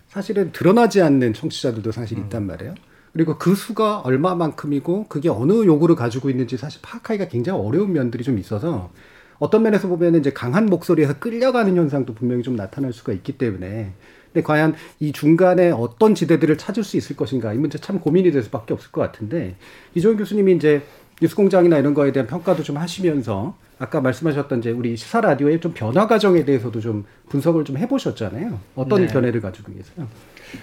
[0.09, 2.47] 사실은 드러나지 않는 청취자들도 사실 있단 음.
[2.49, 2.75] 말이에요.
[3.15, 8.39] 그리고 그 수가 얼마만큼이고 그게 어느 요구를 가지고 있는지 사실 파악하기가 굉장히 어려운 면들이 좀
[8.39, 8.91] 있어서
[9.39, 13.93] 어떤 면에서 보면 이제 강한 목소리에서 끌려가는 현상도 분명히 좀 나타날 수가 있기 때문에
[14.33, 18.43] 근데 과연 이 중간에 어떤 지대들을 찾을 수 있을 것인가 이 문제 참 고민이 될
[18.43, 19.57] 수밖에 없을 것 같은데
[19.95, 20.83] 이종현 교수님이 이제
[21.23, 26.07] 뉴스공장이나 이런 거에 대한 평가도 좀 하시면서 아까 말씀하셨던 이제 우리 시사 라디오의 좀 변화
[26.07, 28.59] 과정에 대해서도 좀 분석을 좀 해보셨잖아요.
[28.75, 29.07] 어떤 네.
[29.07, 30.09] 견해를 가지고 계세요?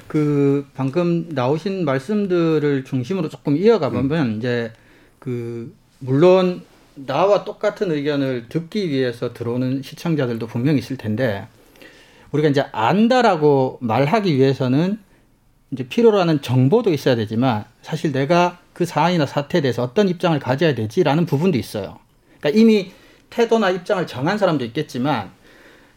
[0.07, 4.37] 그 방금 나오신 말씀들을 중심으로 조금 이어가 보면 음.
[4.37, 4.71] 이제
[5.19, 6.61] 그 물론
[7.05, 11.47] 나와 똑같은 의견을 듣기 위해서 들어오는 시청자들도 분명히 있을 텐데
[12.31, 14.99] 우리가 이제 안다라고 말하기 위해서는
[15.71, 20.75] 이제 필요로 하는 정보도 있어야 되지만 사실 내가 그 사안이나 사태에 대해서 어떤 입장을 가져야
[20.75, 21.99] 되지라는 부분도 있어요.
[22.39, 22.91] 그러니까 이미
[23.29, 25.31] 태도나 입장을 정한 사람도 있겠지만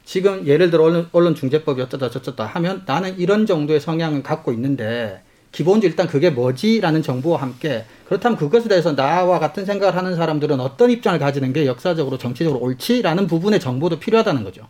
[0.04, 5.22] 지금 예를 들어 언론, 언론중재법이 어쩌다 저쩌다 하면 나는 이런 정도의 성향을 갖고 있는데
[5.54, 10.90] 기본적으로 일단 그게 뭐지라는 정보와 함께 그렇다면 그것에 대해서 나와 같은 생각을 하는 사람들은 어떤
[10.90, 14.66] 입장을 가지는 게 역사적으로 정치적으로 옳지라는 부분의 정보도 필요하다는 거죠.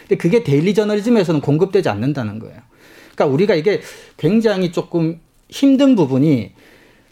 [0.00, 2.56] 근데 그게 daily 저널리즘에서는 공급되지 않는다는 거예요.
[3.14, 3.82] 그러니까 우리가 이게
[4.16, 6.52] 굉장히 조금 힘든 부분이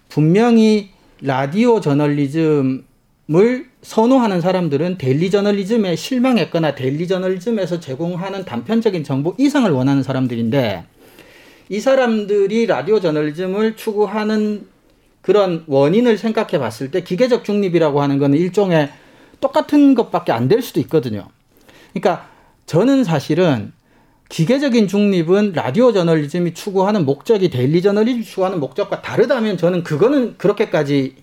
[0.09, 0.89] 분명히
[1.21, 2.83] 라디오 저널리즘을
[3.83, 10.85] 선호하는 사람들은 daily 저널리즘에 실망했거나 daily 저널리즘에서 제공하는 단편적인 정보 이상을 원하는 사람들인데
[11.71, 14.67] 이 사람들이 라디오 저널리즘을 추구하는
[15.23, 18.91] 그런 원인을 생각해 봤을 때 기계적 중립이라고 하는 거는 일종의
[19.41, 21.29] 똑같은 것밖에 안 될 수도 있거든요.
[21.93, 22.29] 그러니까
[22.67, 23.73] 저는 사실은
[24.29, 31.15] 기계적인 중립은 라디오 저널리즘이 추구하는 목적이 daily 저널리즘 추구하는 목적과 다르다면 저는 그거는 그렇게까지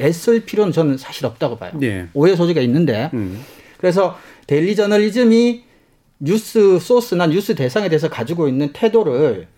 [0.00, 1.72] 애쓸 필요는 저는 사실 없다고 봐요.
[1.74, 2.06] 네.
[2.14, 3.10] 오해 소지가 있는데.
[3.14, 3.44] 음.
[3.78, 5.64] 그래서 daily 저널리즘이
[6.20, 9.48] 뉴스 소스나 뉴스 대상에 대해서 가지고 있는 태도를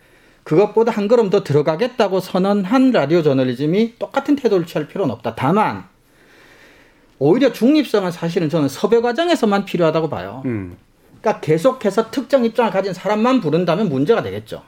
[0.49, 5.35] 그것보다 한 걸음 더 들어가겠다고 선언한 라디오 저널리즘이 똑같은 태도를 취할 필요는 없다.
[5.35, 5.85] 다만
[7.19, 10.43] 오히려 중립성은 사실은 저는 섭외 과정에서만 필요하다고 봐요.
[10.47, 10.79] 음.
[11.21, 14.63] 그러니까 계속해서 특정 입장을 가진 사람만 부른다면 문제가 되겠죠.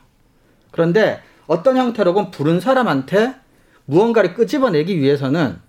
[0.71, 3.37] 그런데 어떤 형태로건 부른 사람한테
[3.87, 5.61] 무언가를 끄집어내기 위해서는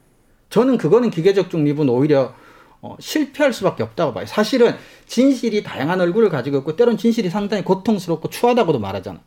[0.49, 2.33] 저는 그거는 기계적 중립은 오히려
[2.81, 4.25] 어, 실패할 수밖에 없다고 봐요.
[4.25, 9.21] 사실은 진실이 다양한 얼굴을 가지고 있고 때론 진실이 상당히 고통스럽고 추하다고도 말하잖아.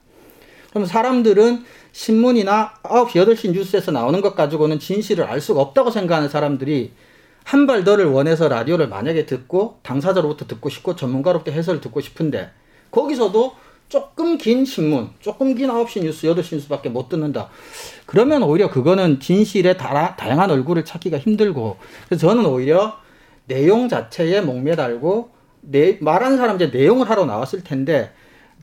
[0.75, 6.93] 그럼 사람들은 신문이나 9시, 8시 뉴스에서 나오는 것 가지고는 진실을 알 수가 없다고 생각하는 사람들이
[7.45, 12.51] 한 발 더를 원해서 라디오를 만약에 듣고 당사자로부터 듣고 싶고 전문가로부터 해설을 듣고 싶은데
[12.91, 13.55] 거기서도
[13.89, 17.51] 조금 긴 신문, 조금 긴 9시 뉴스, 8시 뉴스밖에 못 듣는다.
[18.07, 21.77] 그러면 오히려 그거는 진실의 다, 다양한 얼굴을 찾기가 힘들고
[22.09, 22.99] 그래서 저는 오히려
[23.47, 28.11] 내용 자체에 목매달고 내, 말하는 사람 이제 내용을 하러 나왔을 텐데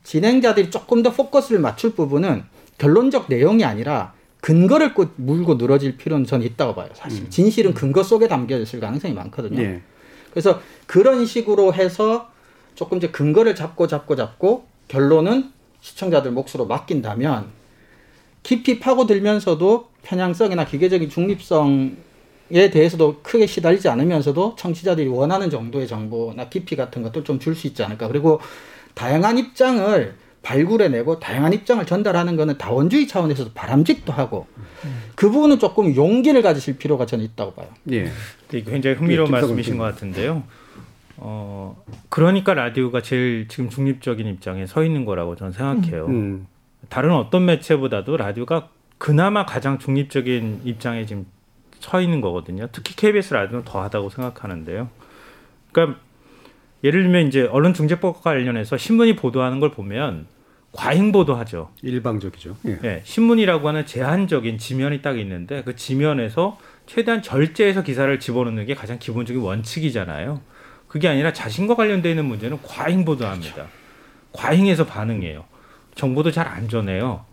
[0.04, 2.44] 진행자들이 조금 더 포커스를 맞출 부분은
[2.78, 6.88] 결론적 내용이 아니라 근거를 꼭 물고 늘어질 필요는 저는 있다고 봐요.
[6.94, 9.60] 사실 진실은 근거 속에 담겨 있을 가능성이 많거든요.
[9.60, 9.64] 음.
[9.64, 9.82] 예.
[10.30, 12.28] 그래서 그런 식으로 해서
[12.74, 17.46] 조금 이제 근거를 잡고 잡고 잡고 결론은 시청자들 몫으로 맡긴다면
[18.42, 27.02] 깊이 파고들면서도 편향성이나 기계적인 중립성에 대해서도 크게 시달리지 않으면서도 청취자들이 원하는 정도의 정보나 깊이 같은
[27.02, 28.08] 것도 좀 줄 수 있지 않을까.
[28.08, 28.40] 그리고
[28.94, 34.46] 다양한 입장을 발굴해내고 다양한 입장을 전달하는 것은 다원주의 차원에서도 바람직도 하고
[35.14, 37.68] 그 부분은 조금 용기를 가지실 필요가 저는 있다고 봐요.
[37.90, 38.10] 예.
[38.50, 39.78] 굉장히 흥미로운 예, 말씀이신.
[39.78, 40.42] 것 같은데요.
[41.16, 46.06] 어, 그러니까 라디오가 제일 지금 중립적인 입장에 서 있는 거라고 저는 생각해요.
[46.06, 46.46] 음.
[46.88, 51.26] 다른 어떤 매체보다도 라디오가 그나마 가장 중립적인 입장에 지금
[51.78, 52.68] 서 있는 거거든요.
[52.72, 54.88] 특히 KBS 라디오는 더하다고 생각하는데요.
[55.70, 56.00] 그러니까
[56.84, 60.26] 예를 들면 이제 언론중재법과 관련해서 신문이 보도하는 걸 보면
[60.72, 61.70] 과잉 보도하죠.
[61.82, 62.56] 일방적이죠.
[62.66, 62.78] 예.
[62.84, 68.98] 예, 신문이라고 하는 제한적인 지면이 딱 있는데 그 지면에서 최대한 절제해서 기사를 집어넣는 게 가장
[68.98, 70.40] 기본적인 원칙이잖아요.
[70.88, 73.66] 그게 아니라 자신과 관련되어 있는 문제는 과잉 보도합니다.
[74.32, 75.44] 과잉해서 반응해요.
[75.94, 77.24] 정보도 잘 안 전해요.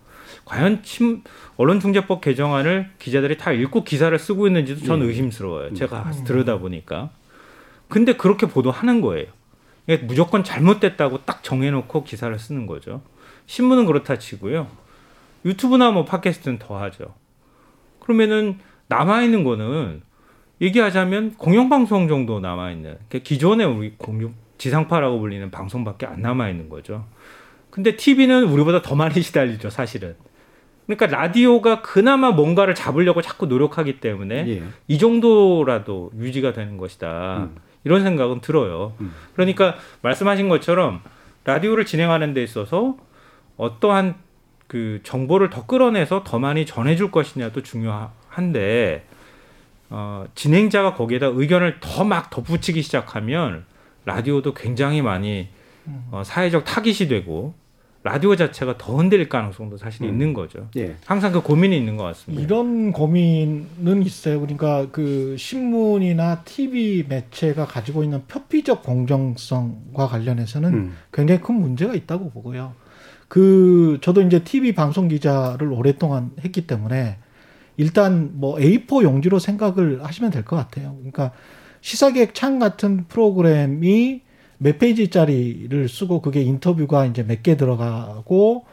[0.46, 1.24] 과연 침,
[1.58, 5.10] 언론중재법 개정안을 기자들이 다 읽고 기사를 쓰고 있는지도 저는 예.
[5.10, 5.74] 의심스러워요.
[5.74, 7.10] 제가 들여다보니까.
[7.88, 9.28] 근데 그렇게 보도하는 거예요.
[9.98, 13.02] 무조건 잘못됐다고 딱 정해놓고 기사를 쓰는 거죠.
[13.48, 14.68] 신문은 그렇다 치고요.
[15.46, 17.16] 유튜브나 뭐 팟캐스트는 더 하죠.
[18.00, 20.02] 그러면은 남아있는 거는
[20.62, 27.06] 얘기하자면 공영방송 정도 남아있는, 그러니까 기존의 우리 공유, 지상파라고 불리는 방송밖에 안 남아있는 거죠.
[27.70, 30.16] 근데 TV는 우리보다 더 많이 시달리죠, 사실은.
[30.86, 34.64] 그러니까 라디오가 그나마 뭔가를 잡으려고 자꾸 노력하기 때문에 예.
[34.88, 37.44] 이 정도라도 유지가 되는 것이다.
[37.44, 37.56] 음.
[37.84, 38.94] 이런 생각은 들어요.
[39.02, 39.14] 음.
[39.34, 41.02] 그러니까 말씀하신 것처럼
[41.46, 42.98] 라디오를 진행하는 데 있어서
[43.58, 44.16] 어떠한
[44.68, 49.08] 그 정보를 더 끌어내서 더 많이 전해줄 것이냐도 중요한데
[49.90, 53.66] 어, 진행자가 거기에다 의견을 더 막 덧붙이기 시작하면
[54.06, 55.48] 라디오도 굉장히 많이
[56.12, 57.56] 어, 사회적 타깃이 되고
[58.02, 60.10] 라디오 자체가 더 흔들릴 가능성도 사실 음.
[60.10, 60.70] 있는 거죠.
[60.78, 60.96] 예.
[61.06, 62.42] 항상 그 고민이 있는 것 같습니다.
[62.42, 64.40] 이런 고민은 있어요.
[64.40, 70.98] 그러니까 그 신문이나 TV 매체가 가지고 있는 표피적 공정성과 관련해서는 음.
[71.12, 72.74] 굉장히 큰 문제가 있다고 보고요.
[73.28, 77.18] 그 저도 이제 TV 방송 기자를 오랫동안 했기 때문에
[77.78, 80.96] 일단 뭐 A4 용지로 생각을 하시면 될 것 같아요.
[80.98, 81.32] 그러니까
[81.82, 84.22] 시사계획 창 같은 프로그램이
[84.60, 88.66] 몇 페이지짜리를 쓰고 그게 인터뷰가 이제 몇 개 들어가고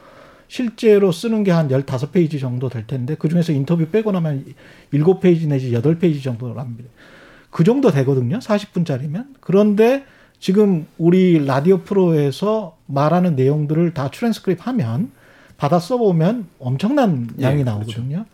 [0.48, 4.44] 실제로 쓰는 게 한 15페이지 정도 될 텐데 그중에서 인터뷰 빼고 나면
[4.92, 6.88] 7페이지 내지 8페이지 정도랍니다.
[7.50, 8.38] 그 정도 되거든요.
[8.38, 9.26] 40분짜리면.
[9.40, 10.04] 그런데
[10.38, 15.10] 지금 우리 라디오 프로에서 말하는 내용들을 다 트랜스크립 하면
[15.56, 17.70] 받아 써보면 엄청난 예, 양이 그렇죠.
[17.78, 18.26] 나오거든요.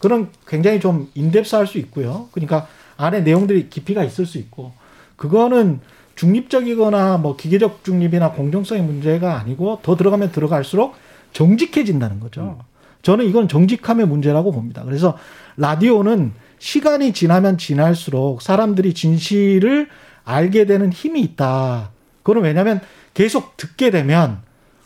[0.00, 2.28] 그런 굉장히 좀 인덱스 할 수 있고요.
[2.32, 4.72] 그러니까 안에 내용들이 깊이가 있을 수 있고
[5.16, 5.80] 그거는
[6.18, 10.96] 중립적이거나 뭐 기계적 중립이나 공정성의 문제가 아니고 더 들어가면 들어갈수록
[11.32, 12.58] 정직해진다는 거죠.
[13.02, 14.82] 저는 이건 정직함의 문제라고 봅니다.
[14.84, 15.16] 그래서
[15.56, 19.88] 라디오는 시간이 지나면 지날수록 사람들이 진실을
[20.24, 21.92] 알게 되는 힘이 있다.
[22.24, 22.80] 그건 왜냐하면
[23.14, 24.40] 계속 듣게 되면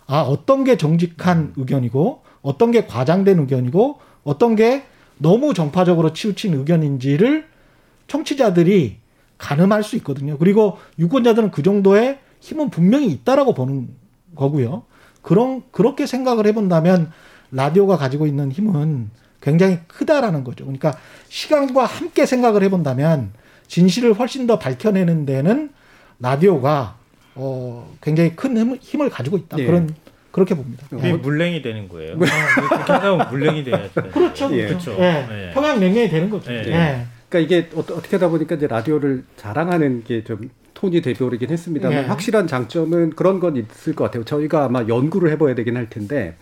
[0.07, 4.85] 아 어떤 게 정직한 의견이고 어떤 게 과장된 의견이고 어떤 게
[5.16, 7.47] 너무 정파적으로 치우친 의견인지를
[8.07, 9.02] 청취자들이
[9.42, 10.38] 가늠할 수 있거든요.
[10.38, 13.88] 그리고 유권자들은 그 정도의 힘은 분명히 있다라고 보는
[14.37, 14.85] 거고요.
[15.20, 17.11] 그런 그렇게 생각을 해본다면
[17.50, 20.64] 라디오가 가지고 있는 힘은 굉장히 크다라는 거죠.
[20.64, 20.96] 그러니까
[21.28, 23.33] 시간과 함께 생각을 해본다면
[23.66, 25.70] 진실을 훨씬 더 밝혀내는 데는
[26.20, 26.96] 라디오가
[27.35, 29.59] 어 굉장히 큰 힘을, 힘을 가지고 있다.
[29.59, 29.66] 예.
[29.66, 29.92] 그런
[30.31, 30.87] 그렇게 봅니다.
[30.92, 32.16] 우리 물냉이 되는 거예요.
[32.20, 34.02] 하다 보면 물냉이 돼야죠.
[34.12, 34.57] 그렇죠.
[34.57, 34.68] 예.
[34.68, 34.92] 그렇죠.
[34.98, 35.48] 예.
[35.48, 35.50] 예.
[35.52, 36.52] 평양 냉면이 되는 거죠.
[36.52, 37.07] 예.
[37.38, 37.47] 예.
[37.47, 40.51] 그러니까 이게 어, 어떻게 하다 보니까 이제 라디오를 자랑하는 게 좀
[40.83, 42.07] 톤이 되어오르긴 했습니다만 예.
[42.09, 44.25] 확실한 장점은 그런 건 있을 것 같아요.
[44.25, 46.37] 저희가 아마 연구를 해봐야 되긴 할 텐데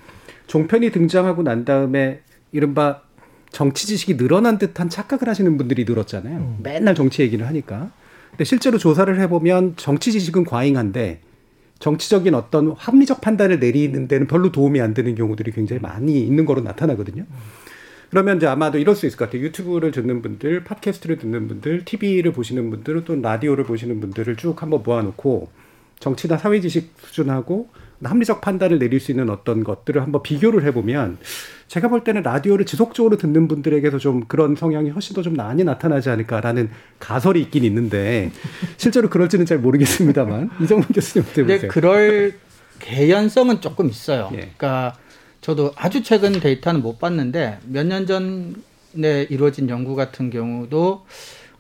[0.47, 3.03] 종편이 등장하고 난 다음에 이른바
[3.51, 6.39] 정치 지식이 늘어난 듯한 착각을 하시는 분들이 늘었잖아요.
[6.39, 6.59] 음.
[6.63, 7.91] 맨날 정치 얘기를 하니까.
[8.31, 11.21] 근데 실제로 조사를 해보면 정치 지식은 과잉한데
[11.79, 16.61] 정치적인 어떤 합리적 판단을 내리는 데는 별로 도움이 안 되는 경우들이 굉장히 많이 있는 거로
[16.63, 17.25] 나타나거든요.
[18.11, 19.43] 그러면 이제 아마도 이럴 수 있을 것 같아요.
[19.43, 24.83] 유튜브를 듣는 분들, 팟캐스트를 듣는 분들, TV를 보시는 분들, 또 라디오를 보시는 분들을 쭉 한번
[24.85, 25.49] 모아놓고
[26.01, 27.69] 정치나 사회 지식 수준하고
[28.03, 31.19] 합리적 판단을 내릴 수 있는 어떤 것들을 한번 비교를 해보면
[31.69, 36.09] 제가 볼 때는 라디오를 지속적으로 듣는 분들에게서 좀 그런 성향이 훨씬 더 좀 많이 나타나지
[36.09, 38.33] 않을까라는 가설이 있긴 있는데
[38.79, 41.71] 실제로 그럴지는 잘 모르겠습니다만 이정문 교수님 어떻게 보세요?
[41.71, 42.35] 그럴
[42.79, 44.31] 개연성은 조금 있어요.
[44.33, 44.37] 예.
[44.57, 44.97] 그러니까
[45.41, 51.07] 저도 아주 최근 데이터는 못 봤는데 몇 년 전에 이루어진 연구 같은 경우도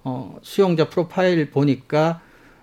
[0.04, 2.20] 어, 수용자 프로파일 보니까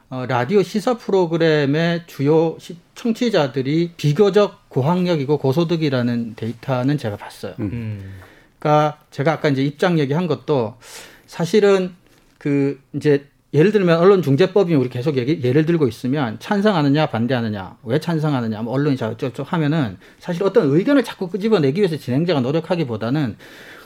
[0.09, 7.55] 어, 라디오 시사 프로그램의 주요 시, 청취자들이 비교적 고학력이고 고소득이라는 데이터는 제가 봤어요.
[7.59, 8.19] 음.
[8.59, 10.77] 그러니까 제가 아까 이제 입장 얘기한 것도
[11.25, 11.93] 사실은
[12.37, 18.61] 그 이제 예를 들면 언론중재법이 우리 계속 얘기, 예를 들고 있으면 찬성하느냐 반대하느냐 왜 찬성하느냐
[18.61, 23.37] 뭐 언론이 저쪽 하면은 사실 어떤 의견을 자꾸 끄집어내기 위해서 진행자가 노력하기보다는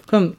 [0.08, 0.36] 그럼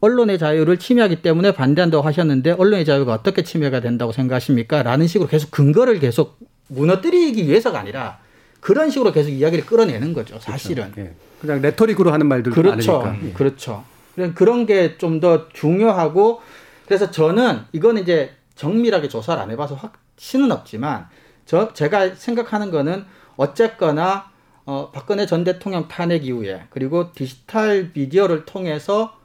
[0.00, 4.82] 언론의 자유를 침해하기 때문에 반대한다고 하셨는데 언론의 자유가 어떻게 침해가 된다고 생각하십니까?
[4.82, 8.18] 라는 식으로 계속 근거를 계속 무너뜨리기 위해서가 아니라
[8.60, 10.38] 그런 식으로 계속 이야기를 끌어내는 거죠.
[10.38, 10.90] 사실은.
[10.92, 11.10] 그렇죠.
[11.10, 11.14] 예.
[11.40, 12.98] 그냥 레토릭으로 하는 말들도 그렇죠.
[12.98, 13.26] 많으니까.
[13.26, 13.32] 예.
[13.32, 13.84] 그렇죠.
[14.14, 16.40] 그런 그런 게좀 더 중요하고
[16.86, 21.08] 그래서 저는 이거는 이제 정밀하게 조사를 안 해봐서 확신은 없지만
[21.44, 23.04] 저 제가 생각하는 거는
[23.36, 24.30] 어쨌거나
[24.64, 29.16] 어, 박근혜 전 대통령 탄핵 이후에 그리고 디지털 미디어를 통해서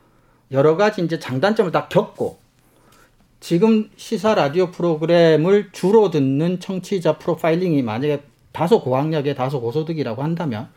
[0.51, 2.39] 여러 가지 이제 장단점을 다 겪고
[3.39, 10.69] 지금 시사 라디오 프로그램을 주로 듣는 청취자 프로파일링이 만약에 다소 고학력의 다소 고소득이라고 한다면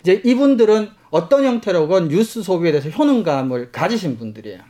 [0.00, 4.60] 이제 이분들은 어떤 형태로건 뉴스 소비에 대해서 효능감을 가지신 분들이에요.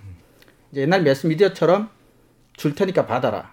[0.72, 1.88] 이제 옛날 매스 미디어처럼
[2.56, 3.52] 줄 테니까 받아라.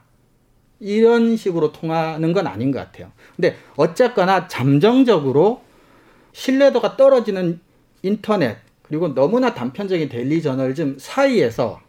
[0.79, 3.11] 이런 식으로 통하는 건 아닌 것 같아요.
[3.35, 5.61] 근데 어쨌거나 잠정적으로
[6.31, 7.59] 신뢰도가 떨어지는
[8.01, 11.81] 인터넷 그리고 너무나 단편적인 daily 저널리즘 사이에서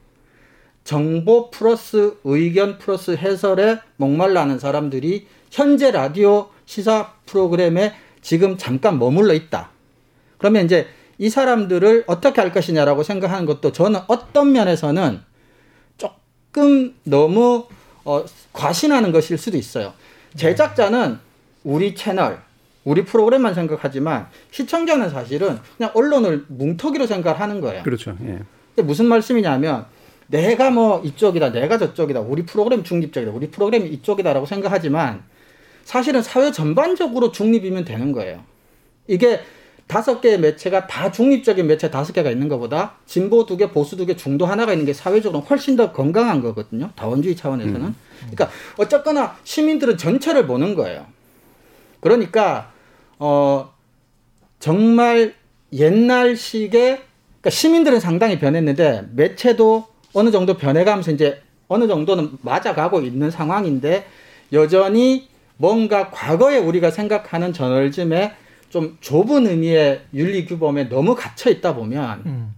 [0.85, 9.70] 정보 플러스 의견 플러스 해설에 목말라하는 사람들이 현재 라디오 시사 프로그램에 지금 잠깐 머물러 있다.
[10.38, 15.20] 그러면 이제 이 사람들을 어떻게 할 것이냐라고 생각하는 것도 저는 어떤 면에서는
[16.52, 17.66] 조금 너무
[18.04, 19.92] 어, 과신하는 것일 수도 있어요.
[20.36, 21.18] 제작자는
[21.64, 22.40] 우리 채널,
[22.84, 27.82] 우리 프로그램만 생각하지만 시청자는 사실은 그냥 언론을 뭉터기로 생각하는 거예요.
[27.82, 28.16] 그렇죠.
[28.24, 28.40] 예.
[28.72, 29.86] 이게 무슨 말씀이냐면
[30.26, 35.22] 내가 뭐 이쪽이다, 내가 저쪽이다, 우리 프로그램 중립적이다, 우리 프로그램이 이쪽이다라고 생각하지만
[35.84, 38.42] 사실은 사회 전반적으로 중립이면 되는 거예요.
[39.06, 39.40] 이게
[39.90, 44.07] 다섯 개의 매체가 다 중립적인 매체 다섯 개가 있는 것보다 진보 두 개, 보수 두
[44.07, 46.90] 개, 중도 하나가 있는 게 사회적으로 훨씬 더 건강한 거거든요.
[46.94, 47.81] 다원주의 차원에서는.
[47.81, 47.96] 음.
[48.20, 51.07] 그러니까 어쨌거나 시민들은 전체를 보는 거예요.
[51.98, 52.70] 그러니까
[53.18, 53.72] 어
[54.61, 55.35] 정말
[55.72, 64.07] 옛날식의 그러니까 시민들은 상당히 변했는데 매체도 어느 정도 변해가면서 이제 어느 정도는 맞아가고 있는 상황인데
[64.53, 65.26] 여전히
[65.57, 68.37] 뭔가 과거에 우리가 생각하는 저널즘에
[68.70, 72.54] 좀 좁은 의미의 윤리 규범에 너무 갇혀 있다 보면 음.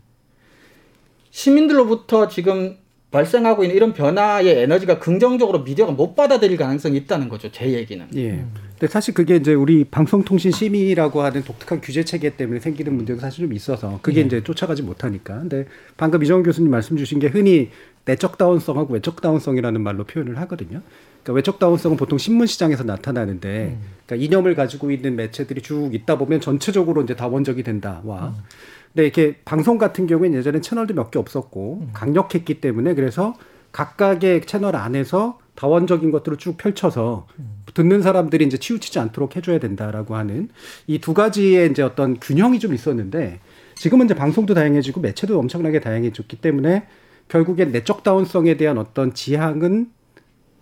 [1.30, 2.76] 시민들로부터 지금
[3.10, 7.50] 발생하고 있는 이런 변화의 에너지가 긍정적으로 미디어가 못 받아들일 가능성이 있다는 거죠.
[7.52, 8.06] 제 얘기는.
[8.16, 8.44] 예.
[8.70, 13.44] 근데 사실 그게 이제 우리 방송통신 심의라고 하는 독특한 규제 체계 때문에 생기는 문제도 사실
[13.44, 14.24] 좀 있어서 그게 예.
[14.24, 15.40] 이제 쫓아가지 못하니까.
[15.40, 17.70] 근데 방금 이정훈 교수님 말씀 주신 게 흔히
[18.06, 20.80] 내적 다운성하고 외적 다운성이라는 말로 표현을 하거든요.
[21.22, 26.40] 그러니까 외적 다운성은 보통 신문 시장에서 나타나는데, 그러니까 이념을 가지고 있는 매체들이 쭉 있다 보면
[26.40, 28.34] 전체적으로 이제 다원적이 된다와.
[28.92, 33.34] 근데 이렇게 방송 같은 경우에는 예전에 채널도 몇 개 없었고 강력했기 때문에 그래서
[33.72, 37.26] 각각의 채널 안에서 다원적인 것들을 쭉 펼쳐서
[37.74, 40.48] 듣는 사람들이 이제 치우치지 않도록 해줘야 된다라고 하는
[40.86, 43.40] 이 두 가지의 이제 어떤 균형이 좀 있었는데
[43.76, 46.86] 지금은 이제 방송도 다양해지고 매체도 엄청나게 다양해졌기 때문에
[47.28, 49.90] 결국엔 내적 다운성에 대한 어떤 지향은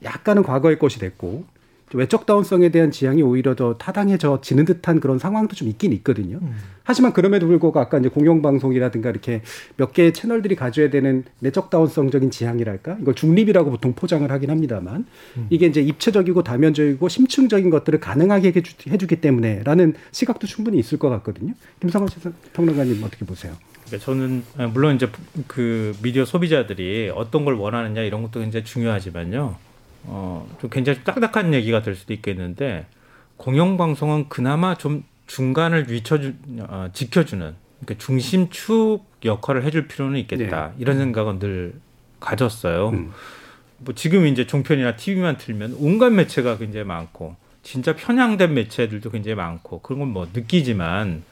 [0.02, 1.44] 약간은 과거의 것이 됐고
[1.92, 6.38] 외적 다운성에 대한 지향이 오히려 더 타당해져 지는 듯한 그런 상황도 좀 있긴 있거든요.
[6.84, 9.42] 하지만 그럼에도 불구하고 아까 이제 공영방송이라든가 이렇게
[9.76, 12.98] 몇 개의 채널들이 가져야 되는 내적 다운성적인 지향이랄까?
[13.00, 15.04] 이걸 중립이라고 보통 포장을 하긴 합니다만
[15.50, 21.54] 이게 이제 입체적이고 다면적이고 심층적인 것들을 가능하게 해주, 해주기 때문에라는 시각도 충분히 있을 것 같거든요.
[21.80, 22.08] 김상원
[22.52, 23.52] 평론가님 어떻게 보세요?
[23.86, 25.08] 그러니까 저는 물론 이제
[25.48, 29.56] 그 미디어 소비자들이 어떤 걸 원하느냐 이런 것도 굉장히 중요하지만요.
[30.04, 32.86] 어, 좀 굉장히 딱딱한 얘기가 될 수도 있겠는데
[33.36, 41.38] 공영방송은 그나마 좀 중간을 위쳐주, 어, 지켜주는 그러니까 중심축 역할을 해줄 필요는 있겠다 이런 생각은
[41.38, 41.74] 늘
[42.20, 42.90] 가졌어요.
[42.90, 43.12] 음.
[43.78, 49.80] 뭐 지금 이제 종편이나 TV만 틀면 온갖 매체가 굉장히 많고 진짜 편향된 매체들도 굉장히 많고
[49.80, 51.22] 그런 건 뭐 느끼지만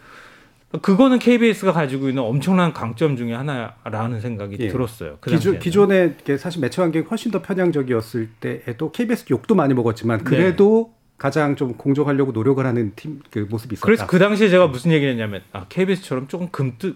[0.83, 4.69] 그거는 KBS가 가지고 있는 엄청난 강점 중에 하나라는 생각이 예.
[4.69, 5.17] 들었어요.
[5.21, 5.59] 그 기존.
[5.59, 11.75] 기존에 사실 매체 환경이 훨씬 더 편향적이었을 때에도 KBS 욕도 많이 먹었지만 그래도 가장 좀
[11.75, 13.87] 공정하려고 노력을 하는 팀 그 모습이 있었다.
[13.87, 16.49] 그래서 그 당시에 제가 무슨 얘기를 했냐면 아, KBS처럼 조금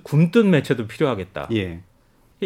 [0.05, 1.49] 굼뜬 매체도 필요하겠다.
[1.55, 1.81] 예.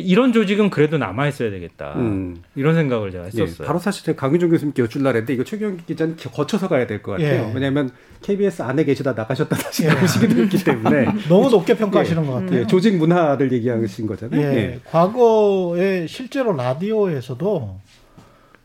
[0.00, 1.94] 이런 조직은 그래도 남아 있어야 되겠다.
[1.96, 2.42] 음.
[2.54, 3.66] 이런 생각을 제가 예, 했었어요.
[3.66, 7.48] 바로 사실 제가 강윤종 교수님께 여쭐라 했는데 이거 최경 기자는 거쳐서 가야 될 것 같아요.
[7.48, 7.52] 예.
[7.54, 7.90] 왜냐하면
[8.22, 12.60] KBS 안에 계시다 나가셨다 다시 나오시기도 했기 때문에 너무 높게 평가하시는 것 같아요.
[12.60, 14.40] 예, 조직 문화를 얘기하신 거잖아요.
[14.40, 14.56] 예.
[14.56, 14.80] 예.
[14.84, 17.80] 과거에 실제로 라디오에서도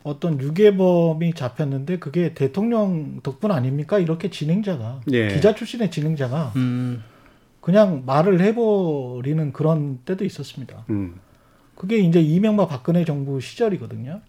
[0.04, 3.98] 어떤 유괴범이 잡혔는데 그게 대통령 덕분 아닙니까?
[4.00, 5.28] 이렇게 진행자가 예.
[5.28, 7.04] 기자 출신의 진행자가 음.
[7.62, 10.84] 그냥 말을 해버리는 그런 때도 있었습니다.
[10.90, 11.20] 음.
[11.76, 14.20] 그게 이제 이명박 박근혜 정부 시절이거든요.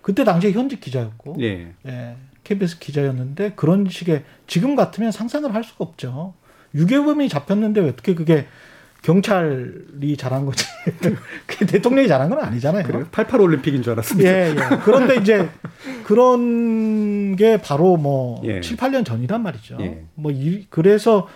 [0.00, 1.74] 그때 당시에 현직 기자였고, 예.
[1.86, 6.32] 예, KBS 기자였는데 그런 식의 지금 같으면 상상을 할 수가 없죠.
[6.74, 8.46] 유괴범이 잡혔는데 어떻게 그게
[9.02, 10.64] 경찰이 잘한 거지?
[11.46, 12.84] 그게 대통령이 잘한 건 아니잖아요.
[12.84, 13.06] 그래요?
[13.10, 14.30] 88 올림픽인 줄 알았습니다.
[14.30, 14.54] 예, 예.
[14.82, 15.46] 그런데 이제
[16.04, 18.62] 그런 게 바로 뭐 예.
[18.62, 19.76] 7, 8년 전이란 말이죠.
[19.80, 20.04] 예.
[20.14, 21.28] 뭐 이, 그래서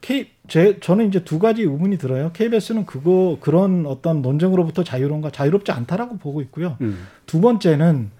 [0.00, 2.30] K 제 저는 이제 두 가지 의문이 들어요.
[2.32, 6.76] KBS는 그거 그런 어떤 논쟁으로부터 자유로운가 자유롭지 않다라고 보고 있고요.
[6.80, 7.06] 음.
[7.26, 8.10] 두 번째는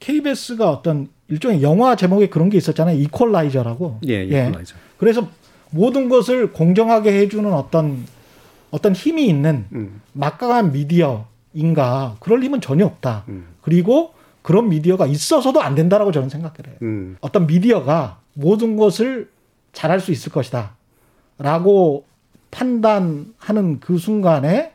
[0.00, 2.98] KBS가 어떤 일종의 영화 제목에 그런 게 있었잖아요.
[2.98, 4.00] 이퀄라이저라고.
[4.08, 4.74] 예, 이퀄라이저.
[4.96, 5.28] 그래서
[5.70, 8.04] 모든 것을 공정하게 해주는 어떤
[8.70, 10.00] 어떤 힘이 있는 음.
[10.12, 13.24] 막강한 미디어인가 그럴 힘은 전혀 없다.
[13.28, 13.46] 음.
[13.60, 16.76] 그리고 그런 미디어가 있어서도 안 된다라고 저는 생각해요.
[16.82, 17.16] 음.
[17.20, 19.28] 어떤 미디어가 모든 것을
[19.72, 20.74] 잘할 수 있을 것이다.
[21.40, 22.04] 라고
[22.50, 24.72] 판단하는 그 순간에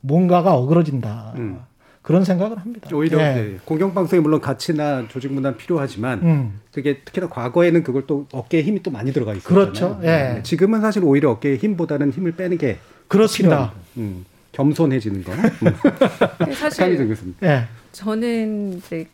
[0.00, 1.32] 뭔가가 어그러진다.
[1.36, 1.60] 음.
[2.02, 2.88] 그런 생각을 합니다.
[2.94, 3.34] 오히려 예.
[3.34, 6.60] 네, 공영방송에 물론 가치나 조직 문화는 필요하지만 음.
[6.72, 9.64] 그게 특히나 과거에는 그걸 또 어깨에 힘이 또 많이 들어가 있었잖아요.
[9.64, 9.98] 그렇죠.
[10.02, 10.06] 예.
[10.06, 12.78] 네, 지금은 사실 오히려 어깨에 힘보다는 힘을 빼는 게
[13.08, 13.72] 그렇습니다.
[13.96, 15.32] 음, 겸손해지는 거.
[15.32, 16.52] 음.
[16.54, 17.34] 사실 교수님.
[17.42, 17.64] 예.
[17.90, 19.08] 저는 이제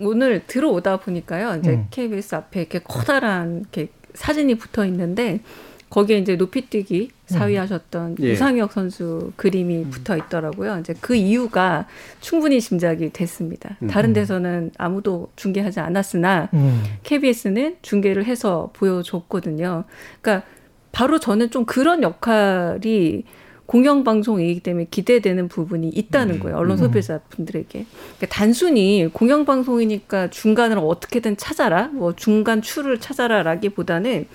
[0.00, 1.60] 오늘 들어오다 보니까요.
[1.60, 1.86] 이제 음.
[1.90, 5.40] KBS 앞에 이렇게 커다란 이렇게 사진이 붙어 있는데
[5.92, 8.30] 거기에 이제 높이뛰기 사위하셨던 예.
[8.30, 10.78] 유상혁 선수 그림이 붙어 있더라고요.
[10.80, 11.86] 이제 그 이유가
[12.22, 13.76] 충분히 짐작이 됐습니다.
[13.82, 13.88] 음.
[13.88, 16.82] 다른 데서는 아무도 중계하지 않았으나 음.
[17.02, 19.84] KBS는 중계를 해서 보여줬거든요.
[20.22, 20.46] 그러니까
[20.92, 23.24] 바로 저는 좀 그런 역할이
[23.66, 26.56] 공영방송이기 때문에 기대되는 부분이 있다는 거예요.
[26.56, 26.84] 언론 음.
[26.84, 27.68] 소비자 분들에게.
[27.68, 34.26] 그러니까 단순히 공영방송이니까 중간을 어떻게든 찾아라, 뭐 중간 추를 찾아라 라기보다는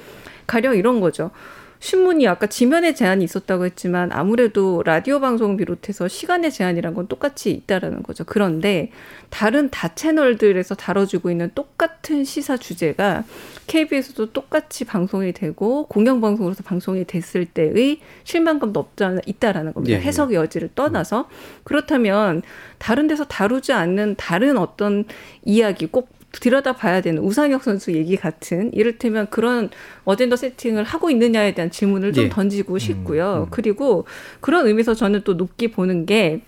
[0.47, 1.31] 가령 이런 거죠.
[1.79, 8.03] 신문이 아까 지면에 제한이 있었다고 했지만 아무래도 라디오 방송 비롯해서 시간의 제한이란 건 똑같이 있다라는
[8.03, 8.23] 거죠.
[8.25, 8.91] 그런데
[9.29, 13.23] 다른 다 채널들에서 다뤄지고 있는 똑같은 시사 주제가
[13.67, 19.93] KBS도 똑같이 방송이 되고 공영 방송으로서 방송이 됐을 때의 실망감도 없지 않아 있다라는 겁니다.
[19.93, 20.03] 예, 예.
[20.03, 21.29] 해석의 여지를 떠나서
[21.63, 22.41] 그렇다면
[22.79, 25.05] 다른 데서 다루지 않는 다른 어떤
[25.43, 29.69] 이야기 꼭 들여다 봐야 되는 우상혁 선수 얘기 같은 이를테면 그런
[30.05, 32.29] 어젠더 세팅을 하고 있느냐에 대한 질문을 좀 예.
[32.29, 33.47] 던지고 싶고요.
[33.51, 34.05] 그리고
[34.39, 36.41] 그런 의미에서 저는 또 높게 보는 게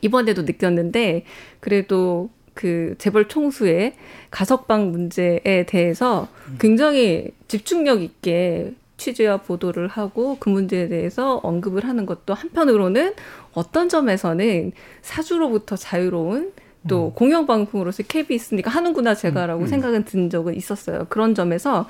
[0.00, 1.24] 이번에도 느꼈는데
[1.60, 3.94] 그래도 그 재벌 총수의
[4.30, 12.34] 가석방 문제에 대해서 굉장히 집중력 있게 취재와 보도를 하고 그 문제에 대해서 언급을 하는 것도
[12.34, 13.14] 한편으로는
[13.54, 16.52] 어떤 점에서는 사주로부터 자유로운
[16.86, 19.66] 또 공영 방송으로서 KBS니까 하는구나 제가라고 음.
[19.66, 21.06] 생각은 든 적은 있었어요.
[21.08, 21.88] 그런 점에서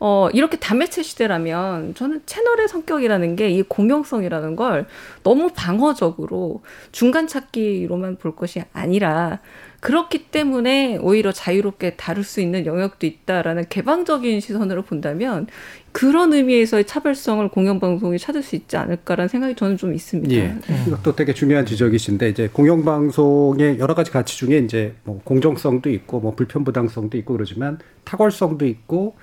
[0.00, 4.86] 어 이렇게 다매체 시대라면 저는 채널의 성격이라는 게 이 공영성이라는 걸
[5.22, 6.62] 너무 방어적으로
[6.92, 9.38] 중간 찾기로만 볼 것이 아니라
[9.84, 15.46] 그렇기 때문에 오히려 자유롭게 다룰 수 있는 영역도 있다라는 개방적인 시선으로 본다면
[15.92, 20.34] 그런 의미에서의 차별성을 공영방송이 찾을 수 있지 않을까라는 생각이 저는 좀 있습니다.
[20.36, 20.54] 예.
[20.86, 26.34] 이것도 되게 중요한 지적이신데 이제 공영방송의 여러 가지 가치 중에 이제 뭐 공정성도 있고 뭐
[26.34, 29.16] 불편부당성도 있고 그러지만 탁월성도 있고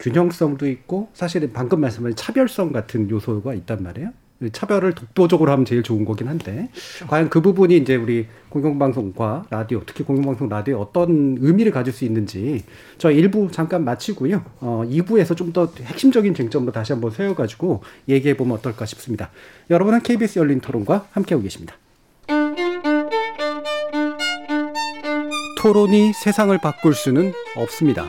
[0.00, 4.10] 균형성도 있고 사실은 방금 말씀하신 차별성 같은 요소가 있단 말이에요.
[4.52, 6.68] 차별을 독보적으로 하면 제일 좋은 거긴 한데
[7.08, 12.62] 과연 그 부분이 이제 우리 공영방송과 라디오 특히 공영방송 라디오에 어떤 의미를 가질 수 있는지
[12.98, 14.44] 저 일부 잠깐 마치고요.
[14.60, 19.30] 어 2부에서 좀 더 핵심적인 쟁점으로 다시 한번 세워가지고 얘기해 보면 어떨까 싶습니다.
[19.70, 21.74] 여러분은 KBS 열린 토론과 함께하고 계십니다.
[25.58, 28.08] 토론이 세상을 바꿀 수는 없습니다.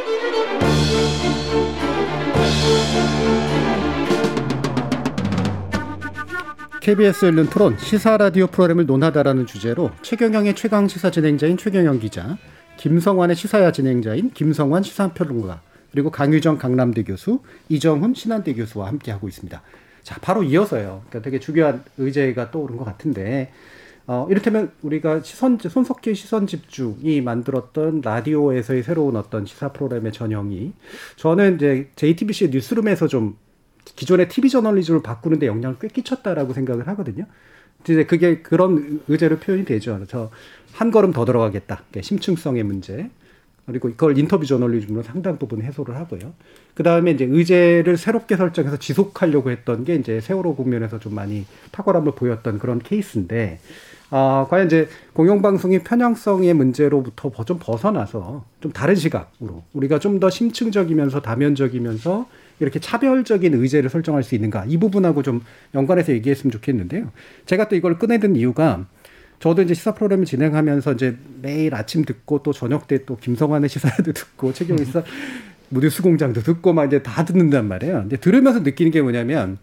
[6.91, 12.37] KBS 열린 토론 시사 라디오 프로그램을 논하다라는 주제로 최경영의 최강 시사 진행자인 최경영 기자,
[12.75, 15.61] 김성환의 시사야 진행자인 김성환 시사평론가,
[15.91, 17.39] 그리고 강유정 강남대 교수,
[17.69, 19.61] 이정훈 신한대 교수와 함께 하고 있습니다.
[20.03, 21.03] 자, 바로 이어서요.
[21.07, 23.53] 그러니까 되게 중요한 의제가 떠오른 것 같은데,
[24.05, 30.73] 어, 이를테면 우리가 시선, 손석희 시선 집중이 만들었던 라디오에서의 새로운 어떤 시사 프로그램의 전형이
[31.15, 33.37] 저는 이제 JTBC 뉴스룸에서 좀
[33.85, 37.25] 기존의 TV 저널리즘을 바꾸는데 영향을 꽤 끼쳤다라고 생각을 하거든요.
[37.83, 40.05] 이제 그게 그런 의제로 표현이 되죠.
[40.07, 40.29] 저
[40.73, 41.83] 한 걸음 더 들어가겠다.
[42.01, 43.09] 심층성의 문제.
[43.65, 46.33] 그리고 이걸 인터뷰 저널리즘으로 상당 부분 해소를 하고요.
[46.73, 52.13] 그 다음에 이제 의제를 새롭게 설정해서 지속하려고 했던 게 이제 세월호 국면에서 좀 많이 탁월함을
[52.13, 53.59] 보였던 그런 케이스인데,
[54.09, 61.21] 아, 과연 이제 공영방송의 편향성의 문제로부터 좀 벗어나서 좀 다른 시각으로 우리가 좀 더 심층적이면서
[61.21, 62.27] 다면적이면서
[62.61, 65.41] 이렇게 차별적인 의제를 설정할 수 있는가 이 부분하고 좀
[65.73, 67.11] 연관해서 얘기했으면 좋겠는데요.
[67.45, 68.85] 제가 또 이걸 꺼내든 이유가
[69.39, 74.13] 저도 이제 시사 프로그램을 진행하면서 이제 매일 아침 듣고 또 저녁 때 또 김성환의 시사도
[74.13, 75.03] 듣고 최경희 시사
[75.69, 78.01] 무뉴스 공장도 듣고 막 이제 다 듣는단 말이에요.
[78.01, 79.57] 근데 들으면서 느끼는 게 뭐냐면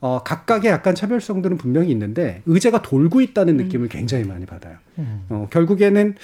[0.00, 4.76] 어, 각각의 약간 차별성들은 분명히 있는데 의제가 돌고 있다는 느낌을 굉장히 많이 받아요.
[5.30, 6.14] 어, 결국에는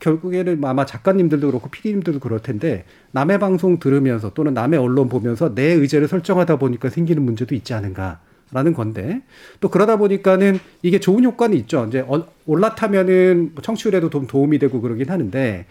[0.00, 5.72] 결국에는 아마 작가님들도 그렇고 PD님들도 그럴 텐데 남의 방송 들으면서 또는 남의 언론 보면서 내
[5.72, 8.20] 의제를 설정하다 보니까 생기는 문제도 있지 않은가.
[8.52, 9.22] 라는 건데
[9.60, 11.84] 또 그러다 보니까는 이게 좋은 효과는 있죠.
[11.88, 15.66] 이제 어, 올라타면은 뭐 청취율에도 좀 도움이 되고 그러긴 하는데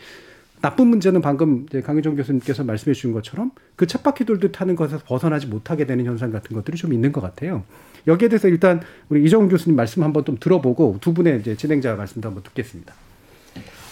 [0.61, 5.85] 나쁜 문제는 방금 강희정 교수님께서 말씀해 주신 것처럼 그 쳇바퀴 돌듯 하는 것에서 벗어나지 못하게
[5.85, 7.63] 되는 현상 같은 것들이 좀 있는 것 같아요.
[8.07, 12.27] 여기에 대해서 일단 우리 이정훈 교수님 말씀 한번 좀 들어보고 두 분의 이제 진행자 말씀도
[12.27, 12.93] 한번 듣겠습니다.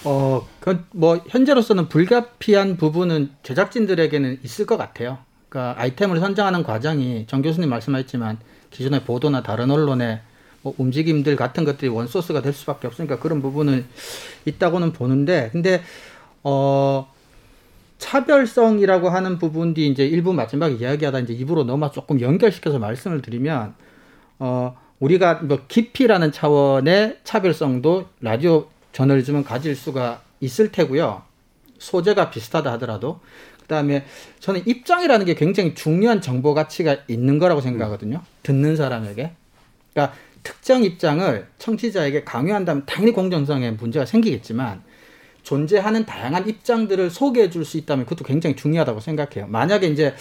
[0.06, 5.20] 어, 그뭐 현재로서는 불가피한 부분은 제작진들에게는 있을 것 같아요.
[5.47, 8.39] 그러니까 아이템을 선정하는 과정이 정 교수님 말씀하셨지만
[8.72, 10.22] 기존의 보도나 다른 언론의
[10.64, 13.86] 뭐 움직임들 같은 것들이 원소스가 될 수밖에 없으니까 그런 부분은
[14.45, 15.84] 있다고는 보는데 근데
[16.43, 17.08] 어
[17.99, 23.76] 차별성이라고 하는 부분이 이제 일부 마지막 이야기하다 이제 입으로 넘어 조금 연결시켜서 말씀을 드리면
[24.39, 31.24] 어 우리가 뭐 깊이라는 차원의 차별성도 라디오 저널리즘은 가질 수가 있을 테고요.
[31.78, 33.20] 소재가 비슷하다 하더라도
[33.62, 34.06] 그다음에
[34.39, 38.22] 저는 입장이라는 게 굉장히 중요한 정보 가치가 있는 거라고 생각하거든요.
[38.44, 39.32] 듣는 사람에게.
[39.94, 44.84] 그러니까 특정 입장을 청취자에게 강요한다면 당연히 공정성에 문제가 생기겠지만
[45.44, 49.48] 존재하는 다양한 입장들을 소개해 줄 수 있다면 그것도 굉장히 중요하다고 생각해요.
[49.48, 50.14] 만약에 이제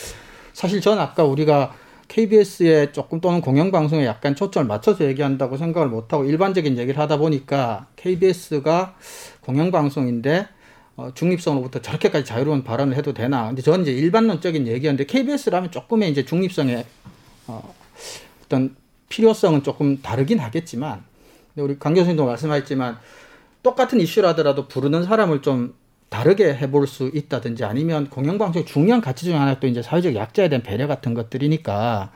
[0.53, 1.75] 사실 저는 아까 우리가
[2.13, 8.97] KBS에 조금 또는 공영방송에 약간 초점을 맞춰서 얘기한다고 생각을 못하고 일반적인 얘기를 하다 보니까 KBS가
[9.41, 10.47] 공영방송인데
[10.97, 13.47] 어, 중립성으로부터 저렇게까지 자유로운 발언을 해도 되나.
[13.47, 16.85] 근데 저는 이제 일반론적인 얘기였는데 KBS라면 조금의 이제 중립성의
[17.47, 17.75] 어,
[18.45, 18.77] 어떤
[19.09, 21.03] 필요성은 조금 다르긴 하겠지만
[21.57, 22.99] 우리 강 교수님도 말씀하셨지만
[23.63, 25.75] 똑같은 이슈라더라도 부르는 사람을 좀
[26.13, 30.63] 다르게 해볼 수 있다든지 아니면 공영방송의 중요한 가치 중에 하나 또 이제 사회적 약자에 대한
[30.63, 32.13] 배려 같은 것들이니까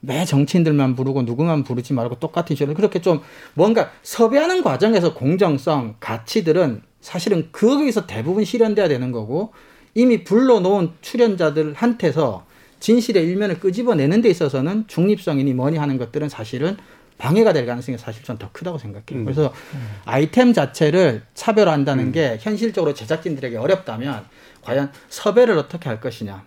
[0.00, 3.20] 매 정치인들만 부르고 누구만 부르지 말고 똑같은 이슈를 그렇게 좀
[3.54, 9.52] 뭔가 섭외하는 과정에서 공정성, 가치들은 사실은 거기서 대부분 실현돼야 되는 거고
[9.94, 12.44] 이미 불러놓은 출연자들한테서
[12.80, 16.76] 진실의 일면을 끄집어내는 데 있어서는 중립성이니 뭐니 하는 것들은 사실은
[17.18, 19.20] 방해가 될 가능성이 사실 전 더 크다고 생각해요.
[19.20, 19.24] 음.
[19.24, 19.88] 그래서 음.
[20.04, 22.12] 아이템 자체를 차별화한다는 음.
[22.12, 24.24] 게 현실적으로 제작진들에게 어렵다면
[24.62, 26.44] 과연 섭외를 어떻게 할 것이냐.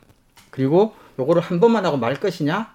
[0.52, 2.72] 그리고 요거를 한 번만 하고 말 것이냐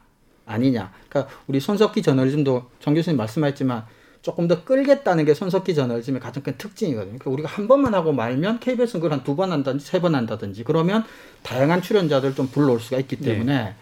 [0.46, 0.92] 아니냐.
[1.08, 3.84] 그러니까 우리 손석희 저널리즘도 정 교수님 말씀하셨지만
[4.22, 7.18] 조금 더 끌겠다는 게 손석희 저널리즘의 가장 큰 특징이거든요.
[7.18, 10.64] 그러니까 우리가 한 번만 하고 말면 KBS는 그걸 한 두 번 한다든지 세 번 한다든지
[10.64, 11.04] 그러면
[11.42, 13.74] 다양한 출연자들 좀 불러올 수가 있기 때문에 네.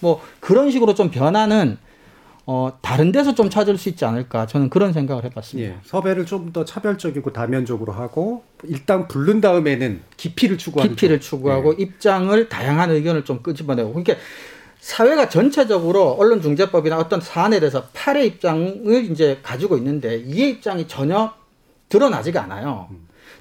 [0.00, 1.78] 뭐 그런 식으로 좀 변화는
[2.50, 5.70] 어, 다른 데서 좀 찾을 수 있지 않을까 저는 그런 생각을 해봤습니다.
[5.70, 11.82] 예, 섭외를 좀 더 차별적이고 다면적으로 하고 일단 부른 다음에는 깊이를 추구하는 깊이를 추구하고 예.
[11.82, 14.14] 입장을 다양한 의견을 좀 끄집어내고 그러니까
[14.80, 21.34] 사회가 전체적으로 언론중재법이나 어떤 사안에 대해서 팔의 입장을 이제 가지고 있는데 이의 입장이 전혀
[21.90, 22.88] 드러나지가 않아요.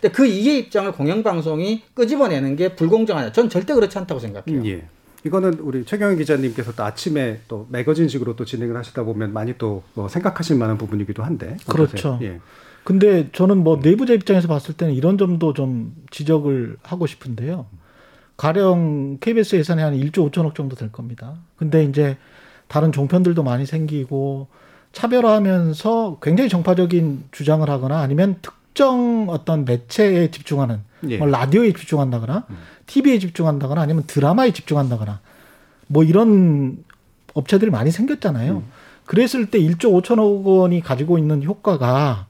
[0.01, 3.31] 근데 그 이의 입장을 공영방송이 끄집어내는 게 불공정하냐?
[3.31, 4.65] 전 절대 그렇지 않다고 생각해요.
[4.65, 4.85] 예.
[5.27, 10.07] 이거는 우리 최경영 기자님께서 또 아침에 또 매거진식으로 또 진행을 하시다 보면 많이 또 뭐
[10.07, 11.57] 생각하실 만한 부분이기도 한데.
[11.67, 12.19] 그렇죠.
[12.21, 12.39] 예.
[12.83, 17.65] 근데 저는 뭐 내부자 입장에서 봤을 때는 이런 점도 좀 지적을 하고 싶은데요.
[18.37, 21.35] 가령 KBS 예산이 한 1조 5천억 정도 될 겁니다.
[21.57, 22.17] 근데 이제
[22.67, 24.47] 다른 종편들도 많이 생기고
[24.93, 31.17] 차별화하면서 굉장히 정파적인 주장을 하거나 아니면 특 정 어떤 매체에 집중하는 예.
[31.17, 32.57] 뭐 라디오에 집중한다거나 음.
[32.85, 35.19] TV에 집중한다거나 아니면 드라마에 집중한다거나
[35.87, 36.77] 뭐 이런
[37.33, 38.57] 업체들이 많이 생겼잖아요.
[38.57, 38.71] 음.
[39.05, 42.27] 그랬을 때 1조 5천억 원이 가지고 있는 효과가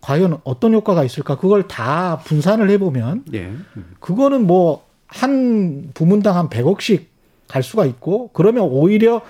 [0.00, 1.36] 과연 어떤 효과가 있을까?
[1.36, 3.52] 그걸 다 분산을 해보면 예.
[4.00, 7.06] 그거는 뭐 한 부문당 한 100억씩
[7.48, 9.22] 갈 수가 있고 그러면 오히려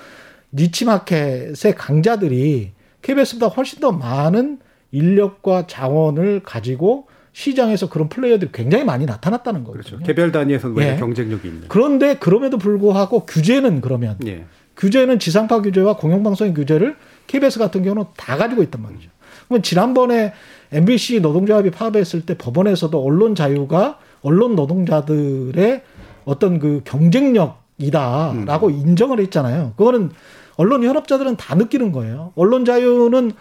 [0.53, 2.73] 니치마켓의 강자들이
[3.03, 4.59] KBS보다 훨씬 더 많은
[4.97, 9.99] 인력과 자원을 가지고 시장에서 그런 플레이어들이 굉장히 많이 나타났다는 거죠.
[9.99, 10.97] 개별 단위에서는 예.
[10.97, 11.65] 경쟁력이 있는.
[11.69, 14.47] 그런데 그럼에도 불구하고 규제는 그러면 예.
[14.77, 19.11] 규제는 지상파 규제와 공영방송의 규제를 KBS 같은 경우는 다 가지고 있단 말이죠.
[19.47, 20.33] 그러면 지난번에
[20.73, 25.83] MBC 노동조합이 파업했을 때 법원에서도 언론 자유가 언론 노동자들의
[26.25, 29.75] 어떤 그 경쟁력이다라고 인정을 했잖아요.
[29.77, 30.11] 그거는
[30.57, 32.33] 언론 현업자들은 다 느끼는 거예요.
[32.35, 33.33] 언론 자유는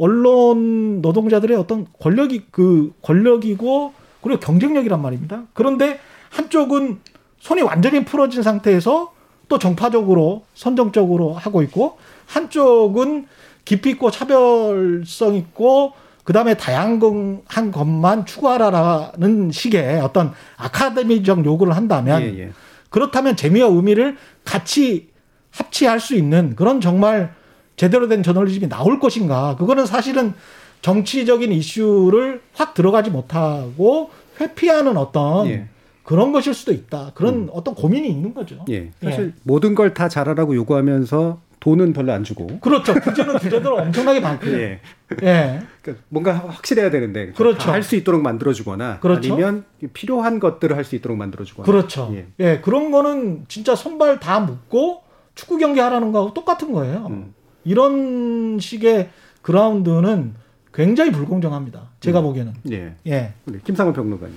[0.00, 3.92] 언론 노동자들의 어떤 권력이 그 권력이고
[4.22, 5.42] 그리고 경쟁력이란 말입니다.
[5.52, 7.00] 그런데 한쪽은
[7.38, 9.12] 손이 완전히 풀어진 상태에서
[9.48, 13.26] 또 정파적으로 선정적으로 하고 있고 한쪽은
[13.66, 15.92] 깊이 있고 차별성 있고
[16.24, 22.52] 그다음에 다양한 것만 추구하라라는 식의 어떤 아카데미적 요구를 한다면 예, 예.
[22.88, 25.10] 그렇다면 재미와 의미를 같이
[25.50, 27.34] 합치할 수 있는 그런 정말
[27.80, 30.34] 제대로 된 저널리즘이 나올 것인가 그거는 사실은
[30.82, 35.66] 정치적인 이슈를 확 들어가지 못하고 회피하는 어떤 예.
[36.04, 38.66] 그런 것일 수도 있다 그런 어떤 고민이 있는 거죠.
[38.68, 38.90] 예.
[39.02, 42.58] 사실 모든 걸 다 잘하라고 요구하면서 돈은 별로 안 주고.
[42.60, 42.92] 그렇죠.
[42.94, 44.58] 규제는 규제대로 엄청나게 많고요.
[44.58, 44.80] 예.
[45.22, 45.60] 예.
[45.80, 47.70] 그러니까 뭔가 확실해야 되는데 그렇죠.
[47.70, 49.32] 할 수 있도록 만들어주거나 그렇죠.
[49.32, 49.64] 아니면
[49.94, 51.64] 필요한 것들을 할 수 있도록 만들어주거나.
[51.64, 52.10] 그렇죠.
[52.14, 52.26] 예.
[52.40, 52.60] 예.
[52.60, 55.02] 그런 거는 진짜 손발 다 묶고
[55.34, 57.06] 축구 경기 하라는 거하고 똑같은 거예요.
[57.08, 57.34] 음.
[57.70, 59.10] 이런 식의
[59.42, 60.34] 그라운드는
[60.74, 61.90] 굉장히 불공정합니다.
[62.00, 62.52] 제가 보기에는.
[62.72, 62.94] 예.
[63.06, 63.32] 예.
[63.44, 64.36] 네, 김상훈 평론가님.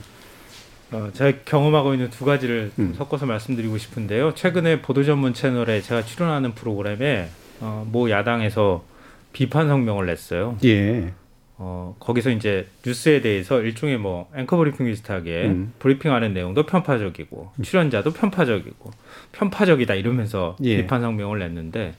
[0.92, 2.94] 어, 제가 경험하고 있는 두 가지를 음.
[2.96, 4.36] 섞어서 말씀드리고 싶은데요.
[4.36, 7.30] 최근에 보도 전문 채널에 제가 출연하는 프로그램에
[7.60, 8.84] 어, 모 야당에서
[9.32, 10.56] 비판 성명을 냈어요.
[10.64, 11.12] 예.
[11.58, 15.74] 어, 거기서 이제 뉴스에 대해서 일종의 뭐 앵커 브리핑 비슷하게 음.
[15.80, 18.92] 브리핑하는 내용도 편파적이고 출연자도 편파적이고
[19.32, 20.78] 편파적이다 이러면서 예.
[20.78, 21.96] 비판 성명을 냈는데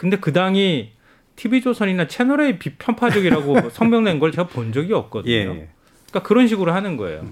[0.00, 0.92] 근데 그 당이
[1.36, 5.32] TV조선이나 채널A 비편파적이라고 성명 낸 걸 제가 본 적이 없거든요.
[5.34, 5.44] 예.
[6.08, 7.26] 그러니까 그런 식으로 하는 거예요.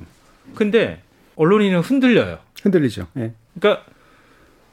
[0.55, 1.01] 근데
[1.37, 2.39] 언론인은 흔들려요.
[2.63, 3.07] 흔들리죠.
[3.17, 3.33] 예.
[3.59, 3.87] 그러니까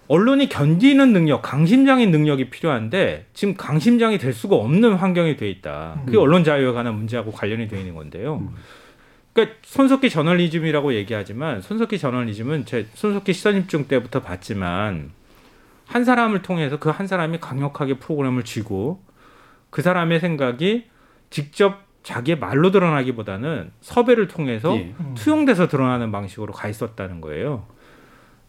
[0.09, 6.01] 언론이 견디는 능력, 강심장인 능력이 필요한데 지금 강심장이 될 수가 없는 환경이 돼 있다.
[6.05, 6.21] 그게 음.
[6.23, 8.51] 언론 자유에 관한 문제하고 관련이 되어 있는 건데요.
[9.31, 15.11] 그러니까 손석희 저널리즘이라고 얘기하지만 손석희 저널리즘은 제 손석희 시선입중 때부터 봤지만
[15.85, 19.01] 한 사람을 통해서 그 한 사람이 강력하게 프로그램을 쥐고
[19.69, 20.85] 그 사람의 생각이
[21.29, 24.93] 직접 자기의 말로 드러나기보다는 섭외를 통해서 예.
[25.15, 27.65] 투영돼서 드러나는 방식으로 가 있었다는 거예요.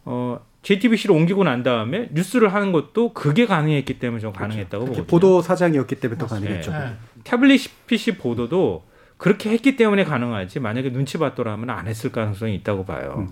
[0.04, 5.06] 어, JTBC로 옮기고 난 다음에 뉴스를 하는 것도 그게 가능했기 때문에 좀 가능했다고 특히 보거든요.
[5.06, 6.70] 보도 사장이었기 때문에 더 가능했죠.
[6.72, 6.92] 네.
[7.24, 8.84] 태블릿 PC 보도도
[9.16, 13.28] 그렇게 했기 때문에 가능하지 만약에 눈치 봤더라면 안 했을 가능성이 있다고 봐요.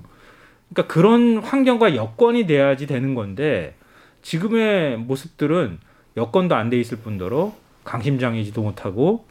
[0.73, 3.75] 그러니까 그런 환경과 여건이 돼야지 되는 건데
[4.25, 5.79] 지금의 모습들은
[6.17, 7.53] 여건도 안 돼 있을 뿐더러
[7.85, 9.27] 강심장이지도 못하고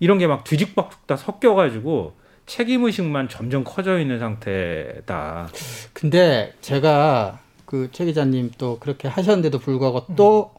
[0.00, 2.14] 이런 게 막 뒤죽박죽 다 섞여가지고
[2.46, 5.48] 책임 의식만 점점 커져 있는 상태다.
[5.92, 10.52] 근데 제가 그 최 기자님 또 그렇게 하셨는데도 불구하고 또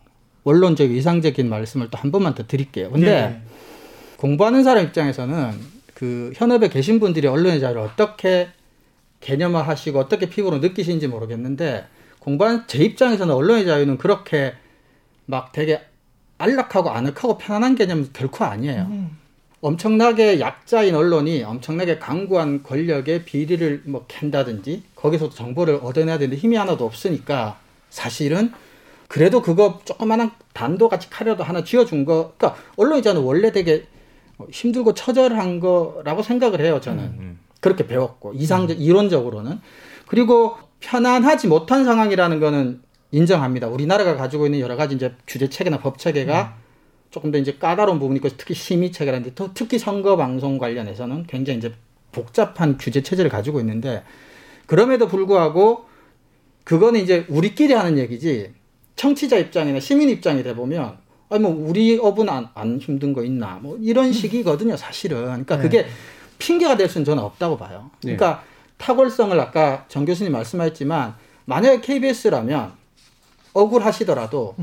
[0.45, 2.89] 원론적 이상적인 말씀을 또 한 번만 더 드릴게요.
[2.89, 3.41] 근데 네.
[4.17, 5.51] 공부하는 사람 입장에서는
[5.93, 8.47] 그 현업에 계신 분들이 언론의 자유를 어떻게
[9.19, 11.85] 개념화하시고 어떻게 피부로 느끼시는지 모르겠는데
[12.23, 14.53] 공부하는 제 입장에서는 언론의 자유는 그렇게
[15.25, 15.81] 막 되게
[16.37, 18.87] 안락하고 아늑하고 편안한 개념은 결코 아니에요.
[19.59, 26.85] 엄청나게 약자인 언론이 엄청나게 강구한 권력의 비리를 뭐 캔다든지 거기서 정보를 얻어내야 되는데 힘이 하나도
[26.85, 27.59] 없으니까
[27.89, 28.53] 사실은
[29.09, 33.85] 그래도 그거 조그마한 단도같이 카라도 하나 쥐어준 거 그러니까 언론이자는 원래 되게
[34.49, 37.37] 힘들고 처절한 거라고 생각을 해요 저는.
[37.59, 39.59] 그렇게 배웠고 이상적 이론적으로는.
[40.07, 42.81] 그리고 편안하지 못한 상황이라는 거는
[43.11, 43.67] 인정합니다.
[43.67, 46.57] 우리나라가 가지고 있는 여러 가지 이제 규제 체계나 법 체계가
[47.09, 51.59] 조금 더 이제 까다로운 부분이 있고 특히 심의 체계라든지 또 특히 선거 방송 관련해서는 굉장히
[51.59, 51.73] 이제
[52.11, 54.03] 복잡한 규제 체제를 가지고 있는데
[54.65, 55.85] 그럼에도 불구하고
[56.63, 58.53] 그거는 이제 우리끼리 하는 얘기지
[58.95, 60.97] 청취자 입장이나 시민 입장이 돼 보면
[61.29, 63.59] 아니 뭐 우리 업은 안, 안 힘든 거 있나?
[63.61, 65.23] 뭐 이런 식이거든요 사실은.
[65.23, 65.85] 그러니까 그게
[66.39, 67.91] 핑계가 될 수는 저는 없다고 봐요.
[68.01, 68.43] 그러니까
[68.83, 71.15] 탁월성을 아까 정 교수님 말씀하셨지만
[71.45, 72.73] 만약에 KBS라면
[73.53, 74.55] 억울하시더라도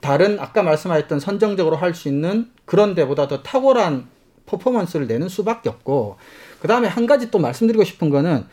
[0.00, 4.08] 다른 아까 말씀하셨던 선정적으로 할 수 있는 그런 데보다 더 탁월한
[4.46, 6.16] 퍼포먼스를 내는 수밖에 없고
[6.60, 8.46] 그다음에 한 가지 또 말씀드리고 싶은 거는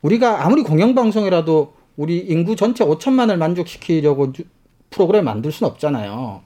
[0.00, 4.44] 우리가 아무리 공영방송이라도 우리 인구 전체 5천만을 만족시키려고 주-
[4.90, 6.42] 프로그램 만들 수는 없잖아요.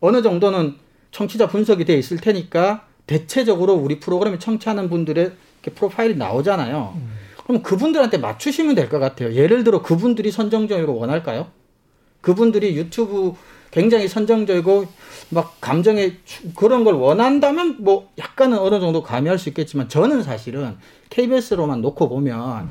[0.00, 0.76] 어느 정도는
[1.10, 5.32] 청취자 분석이 돼 있을 테니까 대체적으로 우리 프로그램을 청취하는 분들의
[5.62, 6.98] 이렇게 프로파일이 나오잖아요.
[7.44, 9.32] 그럼 그분들한테 맞추시면 될 것 같아요.
[9.34, 11.48] 예를 들어 그분들이 선정적으로 원할까요?
[12.20, 13.34] 그분들이 유튜브
[13.70, 14.86] 굉장히 선정적이고
[15.30, 20.76] 막 감정에 추- 그런 걸 원한다면 뭐 약간은 어느 정도 가미할 수 있겠지만 저는 사실은
[21.10, 22.68] KBS로만 놓고 보면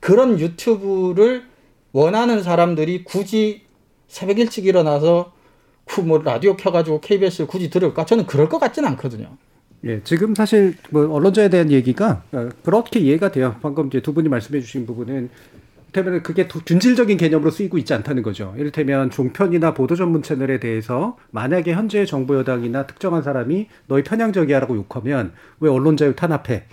[0.00, 1.44] 그런 유튜브를
[1.92, 3.62] 원하는 사람들이 굳이
[4.08, 5.32] 새벽 일찍 일어나서
[5.84, 8.04] 그뭐 라디오 켜가지고 KBS를 굳이 들을까?
[8.06, 9.36] 저는 그럴 것 같지는 않거든요.
[9.84, 13.56] 예, 지금 사실 뭐 언론자에 대한 얘기가 어, 그렇게 이해가 돼요.
[13.62, 15.28] 방금 이제 두 분이 말씀해 주신 부분은
[15.94, 18.54] 이를테면 그게 도- 균질적인 개념으로 쓰이고 있지 않다는 거죠.
[18.56, 25.32] 이를테면 종편이나 보도 전문 채널에 대해서 만약에 현재 정부 여당이나 특정한 사람이 너희 편향적이야라고 욕하면
[25.60, 26.64] 왜 언론 자유 탄압해?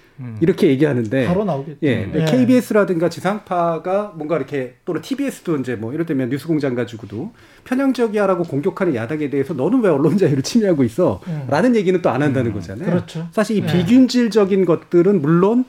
[0.42, 1.78] 이렇게 얘기하는데 바로 나오겠죠.
[1.84, 2.26] 예, 예.
[2.26, 7.32] KBS라든가 지상파가 뭔가 이렇게 또는 TBS도 이제 뭐 이럴 때면 뉴스공장 가지고도
[7.64, 11.22] 편향적이야라고 공격하는 야당에 대해서 너는 왜 언론 자유를 침해하고 있어?
[11.28, 11.46] 음.
[11.50, 12.86] 라는 얘기는 또 안 한다는 거잖아요.
[12.90, 13.28] 그렇죠.
[13.32, 13.68] 사실 이 네.
[13.72, 15.64] 비균질적인 것들은 물론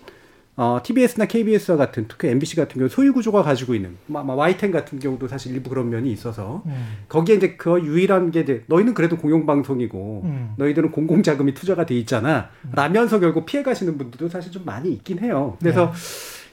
[0.60, 4.70] 어, TBS나 KBS와 같은 특히 MBC 같은 경우 소유 구조가 가지고 있는 뭐 아마 Y10
[4.70, 6.98] 같은 경우도 사실 일부 그런 면이 있어서 음.
[7.08, 10.52] 거기에 이제 그 유일한 게 이제 너희는 그래도 공영 방송이고 음.
[10.58, 15.20] 너희들은 공공 자금이 투자가 돼 있잖아 라면서 결국 피해 가시는 분들도 사실 좀 많이 있긴
[15.20, 15.56] 해요.
[15.60, 15.94] 그래서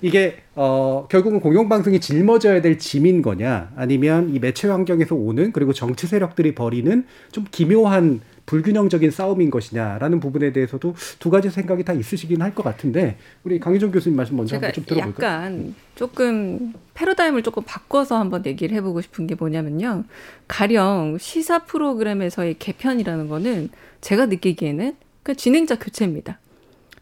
[0.02, 5.74] 이게 어 결국은 공영 방송이 짊어져야 될 짐인 거냐 아니면 이 매체 환경에서 오는 그리고
[5.74, 12.42] 정치 세력들이 벌이는 좀 기묘한 불균형적인 싸움인 것이냐라는 부분에 대해서도 두 가지 생각이 다 있으시긴
[12.42, 15.28] 할 것 같은데 우리 강희정 교수님 말씀 먼저 한번 좀 들어볼까요?
[15.28, 20.06] 약간 조금 패러다임을 조금 바꿔서 한번 얘기를 해보고 싶은 게 뭐냐면요.
[20.48, 23.70] 가령 시사 프로그램에서의 개편이라는 거는
[24.02, 26.40] 제가 느끼기에는 그 진행자 교체입니다.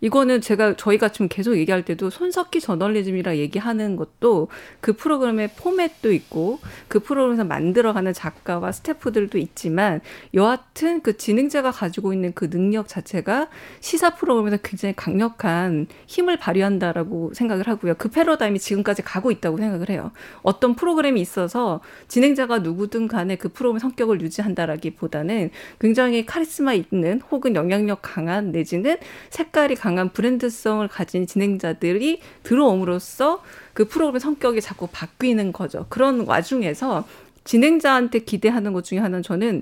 [0.02, 4.50] 이거는 제가 저희가 지금 계속 얘기할 때도 손석희 저널리즘이라 얘기하는 것도
[4.82, 10.02] 그 프로그램의 포맷도 있고 그 프로그램에서 만들어가는 작가와 스태프들도 있지만
[10.34, 13.48] 여하튼 그 진행자가 가지고 있는 그 능력 자체가
[13.80, 17.96] 시사 프로그램에서 굉장히 강력한 힘을 발휘한다라고 생각을 하고요.
[17.98, 20.12] 그 패러다임이 지금까지 가고 있다고 생각을 해요.
[20.42, 28.00] 어떤 프로그램이 있어서 진행자가 누구든 간에 그 프로그램 성격을 유지한다라기보다는 굉장히 카리스마 있는 혹은 영향력
[28.02, 28.98] 강한 내지는
[29.30, 35.86] 색깔이 강한 브랜드성을 가진 진행자들이 들어옴으로써 그 프로그램 성격이 자꾸 바뀌는 거죠.
[35.90, 37.08] 그런 와중에서
[37.44, 39.62] 진행자한테 기대하는 것 중에 하나는 저는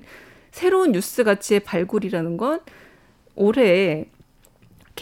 [0.52, 2.62] 새로운 뉴스 가치의 발굴이라는 건
[3.36, 4.06] 올해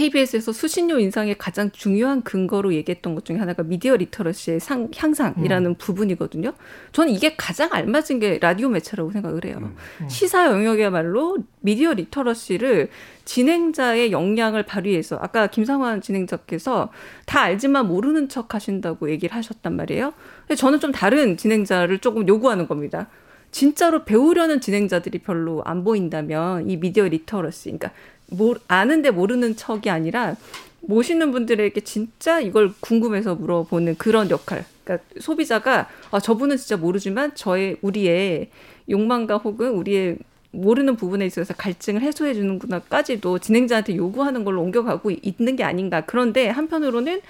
[0.02, 6.54] KBS에서 수신료 인상의 가장 중요한 근거로 얘기했던 것 중에 하나가 미디어 literacy의 상, 향상이라는 부분이거든요.
[6.92, 9.72] 저는 이게 가장 알맞은 게 라디오 매체라고 생각을 해요.
[10.10, 12.90] 시사 영역이야말로 미디어 literacy를
[13.26, 16.90] 진행자의 역량을 발휘해서 아까 김상환 진행자께서
[17.28, 20.14] 다 알지만 모르는 척 하신다고 얘기를 하셨단 말이에요.
[20.58, 23.08] 저는 좀 다른 진행자를 조금 요구하는 겁니다.
[23.52, 27.92] 진짜로 배우려는 진행자들이 별로 안 보인다면 이 미디어 리터러시, 그러니까
[28.32, 30.36] 모, 아는데 모르는 척이 아니라
[30.82, 34.66] 모시는 분들에게 진짜 이걸 궁금해서 물어보는 그런 역할.
[34.84, 38.50] 그러니까 소비자가 아, 저분은 진짜 모르지만 저의 우리의
[38.90, 40.18] 욕망과 혹은 우리의
[40.52, 46.02] 모르는 부분에 있어서 갈증을 해소해 주는구나까지도 진행자한테 요구하는 걸로 옮겨가고 있는 게 아닌가.
[46.02, 47.22] 그런데 한편으로는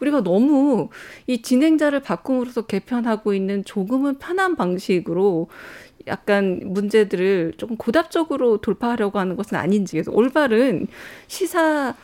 [0.00, 0.90] 우리가 너무
[1.26, 5.48] 이 진행자를 바꿈으로써 개편하고 있는 조금은 편한 방식으로
[6.06, 10.86] 약간 문제들을 조금 고답적으로 돌파하려고 하는 것은 아닌지 그래서 올바른
[11.26, 11.94] 시사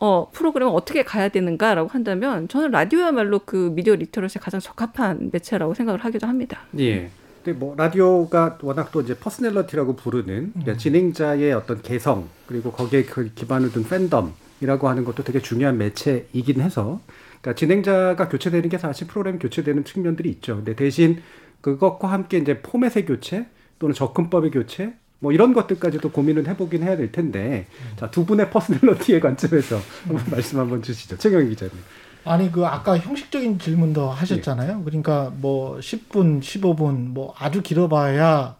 [0.00, 6.04] 어, 프로그램을 어떻게 가야 되는가라고 한다면 저는 라디오야말로 그 미디어 literacy에 가장 적합한 매체라고 생각을
[6.04, 6.62] 하기도 합니다.
[6.78, 7.10] 예.
[7.44, 13.30] 근데 뭐 라디오가 워낙 또 이제 personality라고 부르는 그러니까 진행자의 어떤 개성 그리고 거기에 그
[13.34, 17.00] 기반을 둔 팬덤이라고 하는 것도 되게 중요한 매체이긴 해서
[17.40, 20.56] 그러니까 진행자가 교체되는 게 사실 프로그램 교체되는 측면들이 있죠.
[20.56, 21.22] 근데 대신
[21.64, 23.46] 그것과 함께 이제 포맷의 교체
[23.78, 29.18] 또는 접근법의 교체 뭐 이런 것들까지도 고민을 해보긴 해야 될 텐데 자 두 분의 퍼스널러티의
[29.20, 31.16] 관점에서 한번 말씀 한번 주시죠.
[31.16, 31.72] 최경 기자님.
[32.26, 34.82] 아니 그 아까 형식적인 질문도 하셨잖아요.
[34.84, 38.56] 그러니까 뭐 10분, 15분 뭐 아주 길어봐야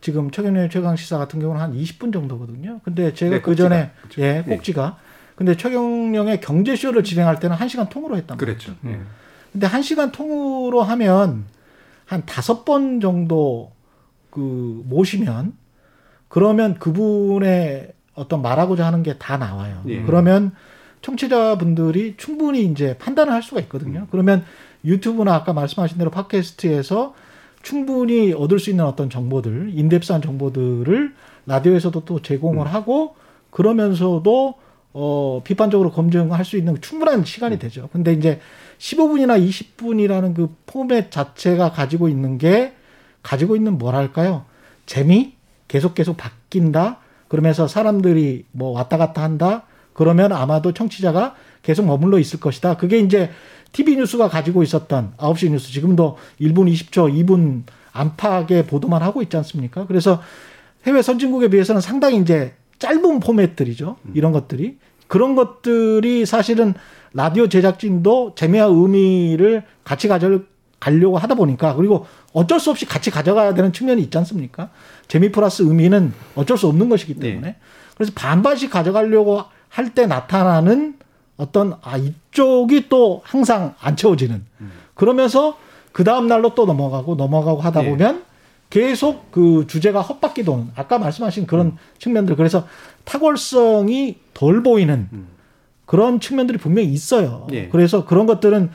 [0.00, 2.78] 지금 최경련의 최강 시사 같은 경우는 한 20분 정도거든요.
[2.84, 4.08] 근데 제가 네, 그 전에 꼭지가.
[4.08, 4.22] 그렇죠.
[4.22, 4.98] 예 꼭지가
[5.34, 8.56] 근데 최경영의 경제 쇼를 진행할 때는 1 시간 통으로 했단 말이에요.
[8.58, 8.76] 그랬죠.
[8.86, 9.00] 예.
[9.52, 11.46] 근데 1 시간 통으로 하면
[12.06, 13.72] 한 다섯 번 정도
[14.30, 15.54] 그 모시면
[16.28, 19.82] 그러면 그분의 어떤 말하고자 하는 게 다 나와요.
[19.86, 20.02] 예.
[20.02, 20.52] 그러면
[21.02, 24.00] 청취자분들이 충분히 이제 판단을 할 수가 있거든요.
[24.00, 24.06] 음.
[24.10, 24.44] 그러면
[24.84, 27.14] 유튜브나 아까 말씀하신 대로 팟캐스트에서
[27.62, 31.14] 충분히 얻을 수 있는 어떤 정보들, 인덱스한 정보들을
[31.46, 32.72] 라디오에서도 또 제공을 음.
[32.72, 33.16] 하고
[33.50, 34.54] 그러면서도
[34.92, 37.88] 어 비판적으로 검증할 수 있는 충분한 시간이 되죠.
[37.92, 38.40] 근데 이제
[38.84, 42.74] 15분이나 20분이라는 그 포맷 자체가 가지고 있는 게
[43.22, 44.44] 가지고 있는 뭐랄까요?
[44.84, 45.34] 재미?
[45.68, 46.98] 계속 계속 바뀐다.
[47.28, 49.62] 그러면서 사람들이 뭐 왔다 갔다 한다.
[49.94, 52.76] 그러면 아마도 청취자가 계속 머물러 있을 것이다.
[52.76, 53.30] 그게 이제
[53.72, 57.62] TV 뉴스가 가지고 있었던 9시 뉴스 지금도 1분 20초, 2분
[57.92, 59.86] 안팎의 보도만 하고 있지 않습니까?
[59.86, 60.20] 그래서
[60.86, 63.96] 해외 선진국에 비해서는 상당히 이제 짧은 포맷들이죠.
[64.12, 64.76] 이런 것들이.
[65.06, 66.74] 그런 것들이 사실은
[67.14, 73.72] 라디오 제작진도 재미와 의미를 같이 가져가려고 하다 보니까 그리고 어쩔 수 없이 같이 가져가야 되는
[73.72, 74.70] 측면이 있지 않습니까?
[75.08, 77.56] 재미 플러스 의미는 어쩔 수 없는 것이기 때문에.
[77.94, 80.94] 그래서 반반씩 가져가려고 할 때 나타나는
[81.36, 84.44] 어떤 아 이쪽이 또 항상 안 채워지는
[84.94, 85.56] 그러면서
[85.92, 87.90] 그 다음 날로 또 넘어가고 넘어가고 하다 예.
[87.90, 88.24] 보면
[88.70, 91.76] 계속 그 주제가 헛바퀴 도는 아까 말씀하신 그런 음.
[91.98, 92.66] 측면들 그래서
[93.04, 95.08] 탁월성이 덜 보이는
[95.86, 97.46] 그런 측면들이 분명히 있어요.
[97.52, 97.68] 예.
[97.68, 98.70] 그래서 그런 것들은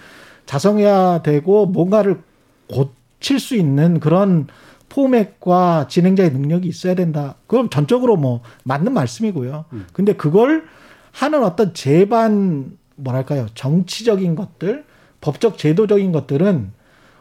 [0.46, 2.22] 자성해야 되고 뭔가를
[2.68, 4.48] 고칠 수 있는 그런
[4.90, 7.36] 포맷과 진행자의 능력이 있어야 된다.
[7.48, 9.66] 그건 전적으로 뭐 맞는 말씀이고요.
[9.94, 10.66] 근데 그걸
[11.12, 14.86] 하는 어떤 제반 뭐랄까요 정치적인 것들,
[15.22, 16.72] 법적 제도적인 것들은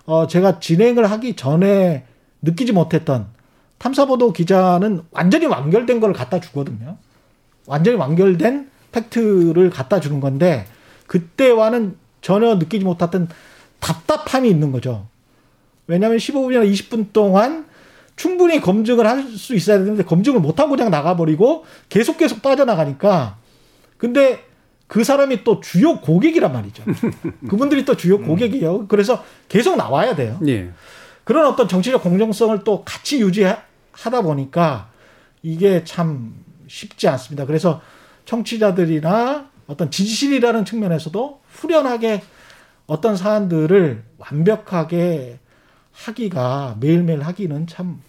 [0.06, 2.04] 어 제가 진행을 하기 전에
[2.40, 3.26] 느끼지 못했던
[3.78, 6.96] 탐사보도 기자는 완전히 완결된 걸 갖다 주거든요.
[7.66, 10.66] 완전히 완결된 팩트를 갖다 주는 건데
[11.06, 13.28] 그때와는 전혀 느끼지 못했던
[13.80, 15.06] 답답함이 있는 거죠.
[15.86, 17.66] 왜냐하면 15분이나 20분 동안
[18.16, 23.36] 충분히 검증을 할 수 있어야 되는데 검증을 못하고 그냥 나가버리고 계속 계속 빠져나가니까
[23.96, 24.44] 근데
[24.88, 26.82] 그 사람이 또 주요 고객이란 말이죠.
[27.48, 28.88] 그분들이 또 주요 고객이에요.
[28.88, 30.38] 그래서 계속 나와야 돼요.
[30.48, 30.70] 예.
[31.24, 34.88] 그런 어떤 정치적 공정성을 또 같이 유지하다 보니까
[35.42, 36.34] 이게 참
[36.66, 37.44] 쉽지 않습니다.
[37.44, 37.80] 그래서
[38.28, 42.22] 청취자들이나 어떤 지지실이라는 측면에서도 후련하게
[42.86, 45.38] 어떤 사안들을 완벽하게
[45.92, 48.00] 하기가 매일매일 하기는 참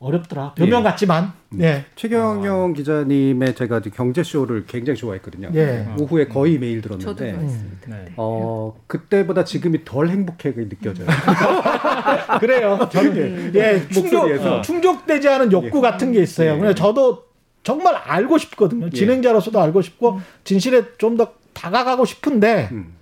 [0.00, 0.54] 어렵더라.
[0.54, 0.84] 변명 예.
[0.84, 1.32] 같지만.
[1.50, 1.84] 네.
[1.96, 5.50] 최경영 기자님의 제가 경제 쇼를 굉장히 좋아했거든요.
[5.54, 5.86] 예.
[5.98, 7.88] 오후에 거의 매일 들었는데, 저도 그랬습니다.
[7.88, 8.12] 네.
[8.16, 11.06] 어 그때보다 지금이 덜 행복해 느껴져요.
[12.40, 12.88] 그래요.
[12.92, 14.62] 저는 예, 충족, 목소리에서.
[14.62, 16.54] 충족되지 않은 욕구 같은 게 있어요.
[16.54, 16.58] 예.
[16.58, 17.27] 그래서 저도
[17.68, 18.88] 정말 알고 싶거든요.
[18.88, 22.94] 진행자로서도 알고 싶고 진실에 좀 더 다가가고 싶은데 음.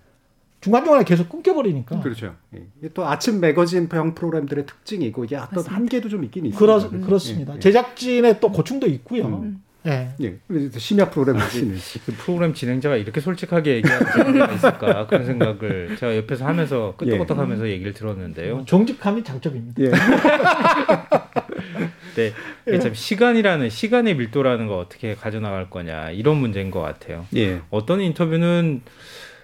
[0.61, 2.01] 중간중간에 계속 끊겨버리니까.
[2.01, 2.35] 그렇죠.
[2.55, 2.89] 예.
[2.95, 6.59] 또 아침 매거진 형 프로그램들의 특징이고 이게 어떤 한계도 좀 있긴 있어요.
[6.59, 7.53] 그렇, 그렇습니다.
[7.53, 7.61] 예, 예.
[7.61, 9.27] 제작진의 또 고충도 있고요.
[9.27, 9.63] 음.
[9.87, 10.09] 예.
[10.21, 10.39] 예.
[10.79, 11.77] 심야 프로그램 하시는.
[12.07, 17.93] 그 프로그램 진행자가 이렇게 솔직하게 얘기하는 사람이 있을까 그런 생각을 제가 옆에서 하면서 끄떡끄떡하면서 얘기를
[17.93, 18.65] 들었는데요.
[18.67, 19.83] 정직함이 장점입니다.
[19.83, 19.91] 예.
[22.23, 22.33] 네,
[22.67, 27.27] 이게 참 시간이라는 시간의 밀도라는 거 어떻게 가져나갈 거냐 이런 문제인 것 같아요.
[27.37, 27.61] 예.
[27.71, 28.83] 어떤 인터뷰는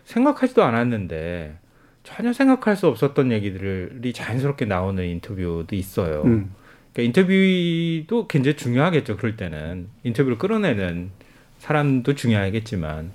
[0.04, 1.56] 생각하지도 않았는데
[2.02, 6.22] 전혀 생각할 수 없었던 얘기들이 자연스럽게 나오는 인터뷰도 있어요.
[6.24, 6.52] 음.
[6.92, 9.16] 그러니까 인터뷰도 굉장히 중요하겠죠.
[9.16, 11.10] 그럴 때는 인터뷰를 끌어내는
[11.58, 13.12] 사람도 중요하겠지만,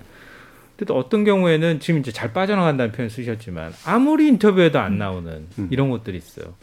[0.72, 5.68] 근데 또 어떤 경우에는 지금 이제 잘 빠져나간다는 표현 쓰셨지만 아무리 인터뷰에도 안 나오는 음.
[5.70, 6.54] 이런 것들이 있어요.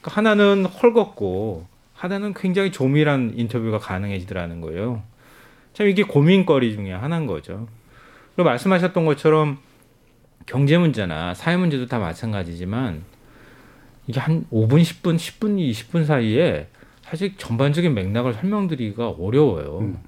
[0.00, 1.66] 그러니까 하나는 헐겁고
[2.02, 5.04] 하나는 굉장히 조밀한 인터뷰가 가능해지더라는 거예요.
[5.72, 7.68] 참 이게 고민거리 중에 하나인 거죠.
[8.34, 9.58] 그리고 말씀하셨던 것처럼
[10.46, 13.04] 경제 문제나 사회 문제도 다 마찬가지지만
[14.08, 16.66] 이게 한 5분, 10분, 10분, 20분 사이에
[17.02, 19.78] 사실 전반적인 맥락을 설명드리기가 어려워요.
[19.82, 19.98] 음.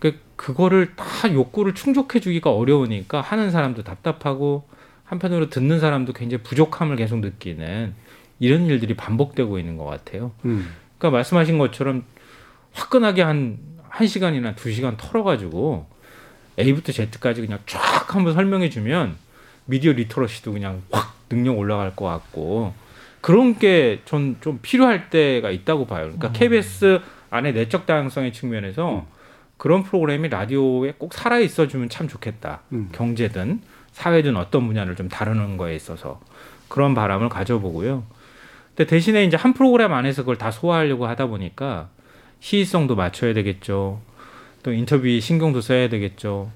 [0.00, 4.66] 그 그거를 다 욕구를 충족해 주기가 어려우니까 하는 사람도 답답하고
[5.04, 7.94] 한편으로 듣는 사람도 굉장히 부족함을 계속 느끼는
[8.40, 10.32] 이런 일들이 반복되고 있는 것 같아요.
[10.44, 10.66] 음.
[11.04, 12.04] 그러니까 말씀하신 것처럼
[12.72, 13.58] 화끈하게 한,
[13.90, 15.86] 한 시간이나 두 시간 털어가지고
[16.58, 19.16] A부터 Z까지 그냥 쫙 한번 설명해 주면
[19.66, 22.72] 미디어 리터러시도 그냥 확 능력 올라갈 것 같고
[23.20, 26.04] 그런 게 전 좀 필요할 때가 있다고 봐요.
[26.04, 29.06] 그러니까 KBS 안에 내적 다양성의 측면에서
[29.58, 32.60] 그런 프로그램이 라디오에 꼭 살아 있어 주면 참 좋겠다.
[32.72, 32.88] 음.
[32.92, 33.60] 경제든
[33.92, 36.20] 사회든 어떤 분야를 좀 다루는 거에 있어서
[36.68, 38.04] 그런 바람을 가져보고요.
[38.76, 41.88] 근데 대신에 이제 한 프로그램 안에서 그걸 다 소화하려고 하다 보니까
[42.40, 44.00] 시의성도 맞춰야 되겠죠.
[44.62, 46.50] 또 인터뷰 신경도 써야 되겠죠.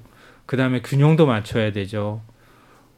[0.47, 2.23] 그 다음에 균형도 맞춰야 되죠.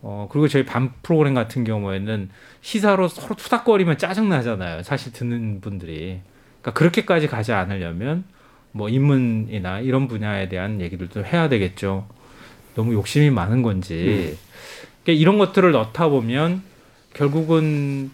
[0.03, 2.31] 어, 그리고 저희 밤 프로그램 같은 경우에는
[2.63, 4.83] 시사로 서로 투닥거리면 짜증나잖아요.
[4.83, 6.21] 사실 듣는 분들이.
[6.63, 8.25] 그러니까 그렇게까지 가지 않으려면
[8.73, 12.09] 뭐 인문이나 이런 분야에 대한 얘기들도 해야 되겠죠.
[12.75, 14.39] 너무 욕심이 많은 건지.
[15.03, 16.63] 그러니까 이런 것들을 넣다 보면
[17.13, 18.11] 결국은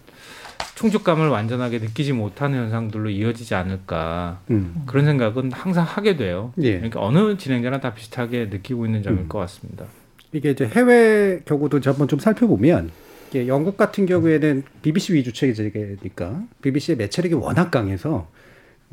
[0.75, 4.83] 충족감을 완전하게 느끼지 못하는 현상들로 이어지지 않을까 음.
[4.85, 6.53] 그런 생각은 항상 하게 돼요.
[6.61, 6.73] 예.
[6.75, 9.27] 그러니까 어느 진행자나 다 비슷하게 느끼고 있는 점일 음.
[9.27, 9.85] 것 같습니다.
[10.33, 12.91] 이게 이제 해외 경우도 한번 좀 살펴보면
[13.35, 18.27] 영국 같은 경우에는 BBC 위주 체제니까 BBC의 매체력이 워낙 강해서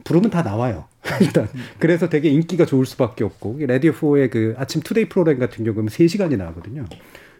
[0.04, 0.86] 부르면 다 나와요.
[1.20, 1.48] 일단
[1.78, 6.36] 그래서 되게 인기가 좋을 수밖에 없고 라디오 4의 그 아침 Today 프로그램 같은 경우는 3시간이
[6.36, 6.84] 나오거든요.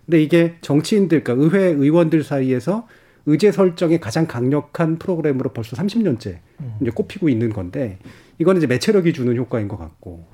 [0.07, 2.87] 근데 이게 정치인들 그러니까 의회 의원들 사이에서
[3.27, 6.39] 의제 설정에 가장 강력한 프로그램으로 벌써 30년째
[6.81, 7.99] 이제 꼽히고 있는 건데
[8.39, 10.27] 이거는 이제 매체력이 주는 효과인 것 같고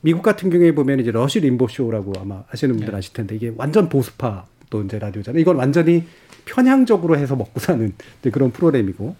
[0.00, 3.88] 미국 같은 경우에 보면 이제 러시 림보 쇼라고 아마 아시는 분들 아실 텐데 이게 완전
[3.88, 5.40] 보수파 또 이제 라디오잖아요.
[5.40, 6.04] 이건 완전히
[6.44, 7.92] 편향적으로 해서 먹고 사는
[8.32, 9.14] 그런 프로그램이고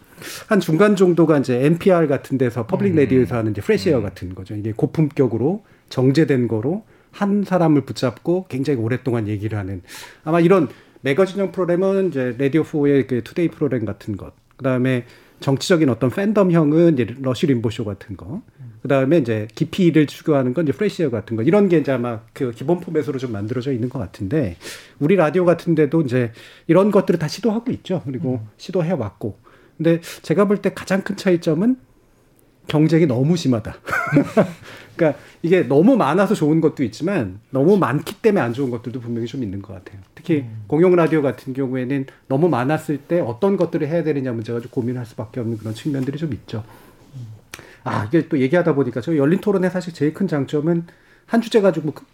[0.49, 4.57] 한 중간 정도가 이제 NPR 같은 데서 public radio에서 하는 이제 Fresh Air 같은 거죠.
[4.57, 9.83] 이게 고품격으로 정제된 거로 한 사람을 붙잡고 굉장히 오랫동안 얘기를 하는
[10.25, 10.69] 아마 이런
[11.03, 14.33] 매거진형 프로그램은 이제 라디오 4의 그 Today 프로그램 같은 것.
[14.57, 15.05] 그다음에
[15.41, 18.43] 정치적인 어떤 팬덤형은 이제 러시 림보 쇼 같은 거.
[18.83, 21.43] 그다음에 이제 깊이를 추구하는 건 이제 프레시어 같은 거.
[21.43, 24.57] 이런 게 이제 아마 그 기본 포맷으로 좀 만들어져 있는 것 같은데
[24.99, 26.33] 우리 라디오 같은 데도 이제
[26.67, 28.03] 이런 것들을 다 시도하고 있죠.
[28.05, 29.39] 그리고 시도해 왔고.
[29.77, 31.77] 근데 제가 볼 때 가장 큰 차이점은
[32.69, 33.75] 경쟁이 너무 심하다.
[34.97, 39.43] 그러니까 이게 너무 많아서 좋은 것도 있지만 너무 많기 때문에 안 좋은 것들도 분명히 좀
[39.43, 40.01] 있는 것 같아요.
[40.15, 45.07] 특히 공영 라디오 같은 경우에는 너무 많았을 때 어떤 것들을 해야 되느냐 문제가 좀 고민할
[45.07, 46.63] 수밖에 없는 그런 측면들이 좀 있죠.
[47.85, 50.85] 아 이게 또 얘기하다 보니까 저 열린 토론의 사실 제일 큰 장점은
[51.27, 52.05] 한 주제 가지고 그-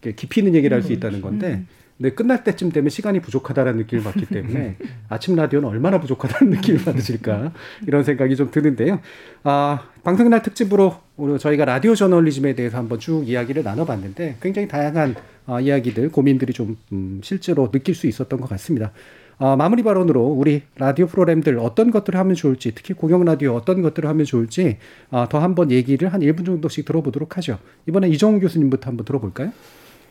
[0.00, 1.64] 이렇게 깊이 있는 얘기를 할 수 있다는 건데
[1.98, 4.76] 근데 끝날 때쯤 되면 시간이 부족하다라는 느낌을 받기 때문에
[5.10, 7.52] 아침 라디오는 얼마나 부족하다는 느낌을 받으실까
[7.88, 9.00] 이런 생각이 좀 드는데요.
[9.42, 10.96] 아, 방송날 특집으로
[11.40, 17.20] 저희가 라디오 저널리즘에 대해서 한번 쭉 이야기를 나눠봤는데 굉장히 다양한 아, 이야기들, 고민들이 좀 음,
[17.24, 18.92] 실제로 느낄 수 있었던 것 같습니다.
[19.38, 24.08] 아, 마무리 발언으로 우리 라디오 프로그램들 어떤 것들을 하면 좋을지, 특히 공영 라디오 어떤 것들을
[24.08, 24.78] 하면 좋을지
[25.10, 27.58] 아, 더 한번 얘기를 한 1분 정도씩 들어보도록 하죠.
[27.88, 29.52] 이번에 이정우 교수님부터 한번 들어볼까요?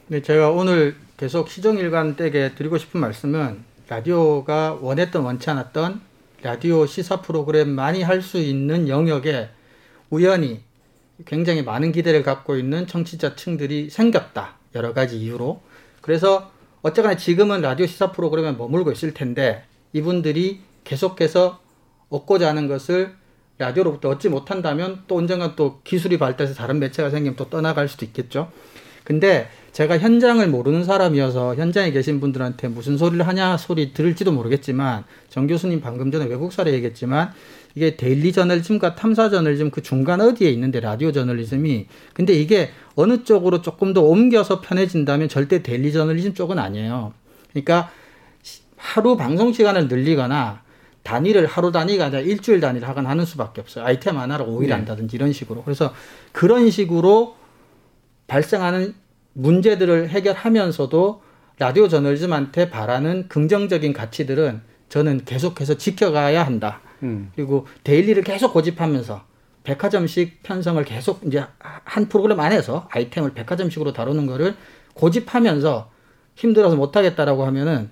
[0.10, 6.00] 네, 제가 오늘 계속 시종일관 댁에 드리고 싶은 말씀은 라디오가 원했던 원치 않았던
[6.44, 9.50] 라디오 시사 프로그램 많이 할 수 있는 영역에
[10.10, 10.62] 우연히
[11.26, 14.56] 굉장히 많은 기대를 갖고 있는 청취자층들이 생겼다.
[14.76, 15.60] 여러 가지 이유로.
[16.00, 16.52] 그래서
[16.84, 21.60] 어쨌거나 지금은 라디오 시사 프로그램에 머물고 있을 텐데 이분들이 계속해서
[22.08, 23.14] 얻고자 하는 것을
[23.58, 28.50] 라디오로부터 얻지 못한다면 또 언젠가 또 기술이 발달해서 다른 매체가 생기면 또 떠나갈 수도 있겠죠.
[29.04, 35.46] 근데 제가 현장을 모르는 사람이어서 현장에 계신 분들한테 무슨 소리를 하냐 소리 들을지도 모르겠지만 정
[35.46, 37.32] 교수님 방금 전에 외국 사례 얘기했지만
[37.76, 43.62] 이게 daily 저널리즘과 탐사 저널리즘 그 중간 어디에 있는데 라디오 저널리즘이 근데 이게 어느 쪽으로
[43.62, 47.14] 조금 더 옮겨서 편해진다면 절대 daily 저널리즘 쪽은 아니에요.
[47.52, 47.92] 그러니까
[48.42, 50.64] 시- 하루 방송 시간을 늘리거나
[51.04, 53.86] 단위를 하루 단위가 아니라 일주일 단위를 하거나 하는 수밖에 없어요.
[53.86, 54.74] 아이템 하나를 5일 네.
[54.74, 55.62] 한다든지 이런 식으로.
[55.64, 55.94] 그래서
[56.32, 57.36] 그런 식으로
[58.26, 58.96] 발생하는
[59.38, 61.22] 문제들을 해결하면서도
[61.60, 66.82] 라디오 저널리즘한테 바라는 긍정적인 가치들은 저는 계속해서 지켜가야 한다.
[67.04, 67.32] 음.
[67.36, 69.24] 그리고 데일리를 계속 고집하면서
[69.64, 74.56] 백화점식 편성을 계속 이제 한 프로그램 안에서 아이템을 백화점식으로 다루는 거를
[74.94, 75.92] 고집하면서
[76.36, 77.92] 힘들어서 못하겠다라고 하면은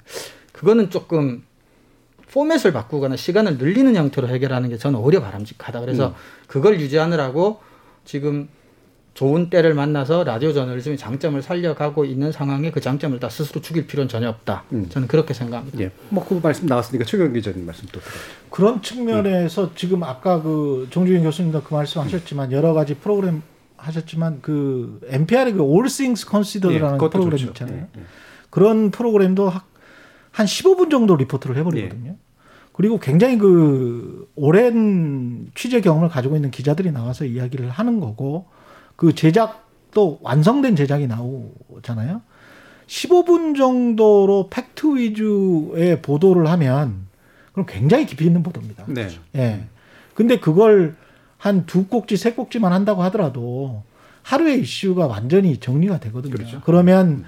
[0.52, 1.44] 그거는 조금
[2.32, 5.82] 포맷을 바꾸거나 시간을 늘리는 형태로 해결하는 게 저는 오히려 바람직하다.
[5.82, 6.14] 그래서 음.
[6.48, 7.60] 그걸 유지하느라고
[8.04, 8.48] 지금
[9.16, 14.10] 좋은 때를 만나서 라디오 저널리즘의 장점을 살려가고 있는 상황에 그 장점을 다 스스로 죽일 필요는
[14.10, 14.66] 전혀 없다.
[14.90, 15.80] 저는 그렇게 생각합니다.
[15.80, 15.92] 예.
[16.10, 18.02] 뭐그 말씀 나왔으니까 최경 기자님 말씀 또.
[18.50, 23.42] 그런 측면에서 지금 아까 그 정주인 교수님도 그 말씀하셨지만 여러 가지 프로그램
[23.78, 27.52] 하셨지만 그 NPR의 그 All Things 예, Considered라는 그것도 프로그램 좋죠.
[27.52, 27.88] 있잖아요.
[27.96, 28.04] 예, 예.
[28.50, 29.64] 그런 프로그램도 하-
[30.32, 32.18] 한 15분 정도 리포트를 해버리거든요.
[32.74, 38.48] 그리고 굉장히 그 오랜 취재 경험을 가지고 있는 기자들이 나와서 이야기를 하는 거고
[38.96, 42.22] 그 제작도 완성된 제작이 나오잖아요.
[42.88, 47.08] 15분 정도로 팩트 위주의 보도를 하면
[47.52, 48.86] 그럼 굉장히 깊이 있는 보도입니다.
[48.88, 49.10] 네.
[49.36, 49.64] 예.
[50.14, 50.96] 근데 그걸
[51.38, 53.84] 한 두 꼭지, 세 꼭지만 한다고 하더라도
[54.24, 56.34] 하루의 이슈가 완전히 정리가 되거든요.
[56.34, 56.62] 그렇죠.
[56.66, 57.24] 그러면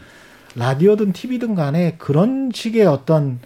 [0.55, 3.39] 라디오든 TV든 간에 그런 식의 어떤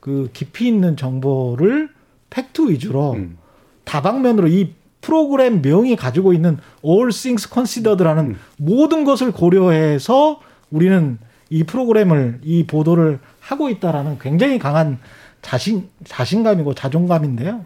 [0.00, 1.90] 그 깊이 있는 정보를
[2.30, 3.38] 팩트 위주로 음.
[3.84, 4.74] 다방면으로 이
[5.06, 8.38] 프로그램 명이 가지고 있는 all things considered라는 음.
[8.56, 10.40] 모든 것을 고려해서
[10.72, 14.98] 우리는 이 프로그램을 이 보도를 하고 있다라는 굉장히 강한
[15.42, 17.64] 자신 자신감이고 자존감인데요.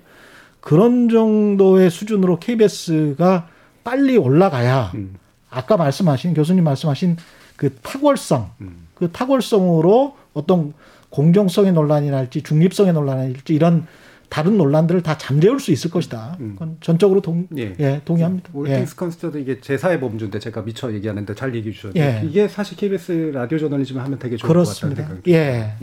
[0.60, 3.48] 그런 정도의 수준으로 KBS가
[3.82, 5.14] 빨리 올라가야 음.
[5.48, 7.16] 아까 말씀하신 교수님 말씀하신
[7.56, 8.86] 그 탁월성 음.
[8.94, 10.74] 그 탁월성으로 어떤
[11.08, 13.86] 공정성의 논란이랄지 중립성의 논란이랄지 이런
[14.30, 16.36] 다른 논란들을 다 잠재울 수 있을 것이다.
[16.38, 17.74] 그건 전적으로 동, 예.
[17.80, 18.50] 예, 동의합니다.
[18.54, 18.58] 예.
[18.58, 22.26] 올팅스 컨스터도 이게 제사의 범주인데 제가 미처 얘기하는데 잘 얘기해 주셨는데 예.
[22.26, 25.02] 이게 사실 KBS 라디오 저널리즘 하면 되게 좋을 그렇습니다.
[25.02, 25.74] 것 같다는 생각이 예.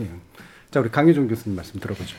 [0.70, 2.16] 자 우리 강혜종 교수님 말씀 들어보죠.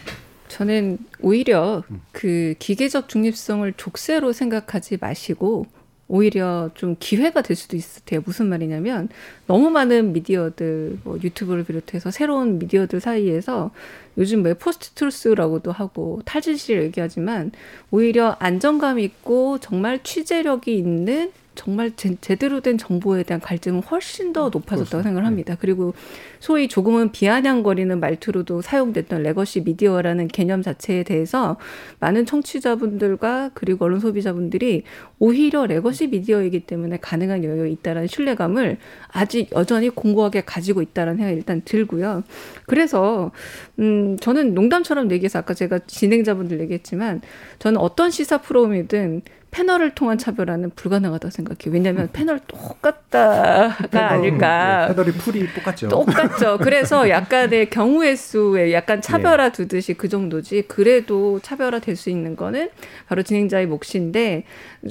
[0.50, 5.66] 저는 오히려 그 기계적 중립성을 족쇄로 생각하지 마시고
[6.10, 8.22] 오히려 좀 기회가 될 수도 있어요.
[8.26, 9.08] 무슨 말이냐면
[9.48, 13.72] 너무 많은 미디어들, 뭐 유튜브를 비롯해서 새로운 미디어들 사이에서
[14.18, 17.52] 요즘 왜 post-truth라고도 하고 탈진실을 얘기하지만
[17.92, 24.48] 오히려 안정감 있고 정말 취재력이 있는 정말 제, 제대로 된 정보에 대한 갈증은 훨씬 더
[24.48, 25.58] 높아졌다고 생각을 합니다.
[25.60, 25.94] 그리고
[26.40, 31.58] 소위 조금은 비아냥거리는 말투로도 사용됐던 legacy 미디어라는 개념 자체에 대해서
[32.00, 34.84] 많은 청취자분들과 그리고 언론 소비자분들이
[35.20, 38.78] 오히려 legacy 미디어이기 때문에 가능한 여유가 있다라는 신뢰감을
[39.10, 42.24] 아직 여전히 공고하게 가지고 있다라는 생각이 일단 들고요.
[42.68, 43.32] 그래서
[43.80, 47.20] 음 저는 농담처럼 얘기해서 아까 제가 진행자분들 얘기했지만
[47.60, 51.74] 저는 어떤 시사 프로그램이든 패널을 통한 차별화는 불가능하다고 생각해요.
[51.74, 54.88] 왜냐하면 패널 똑같다가 아닐까.
[54.88, 55.88] 네, 패널이 pool이 똑같죠.
[55.90, 56.58] 똑같죠.
[56.60, 60.64] 그래서 약간의 경우의 수에 약간 차별화 두듯이 그 정도지.
[60.68, 62.70] 그래도 차별화 될 수 있는 거는
[63.08, 64.44] 바로 진행자의 몫인데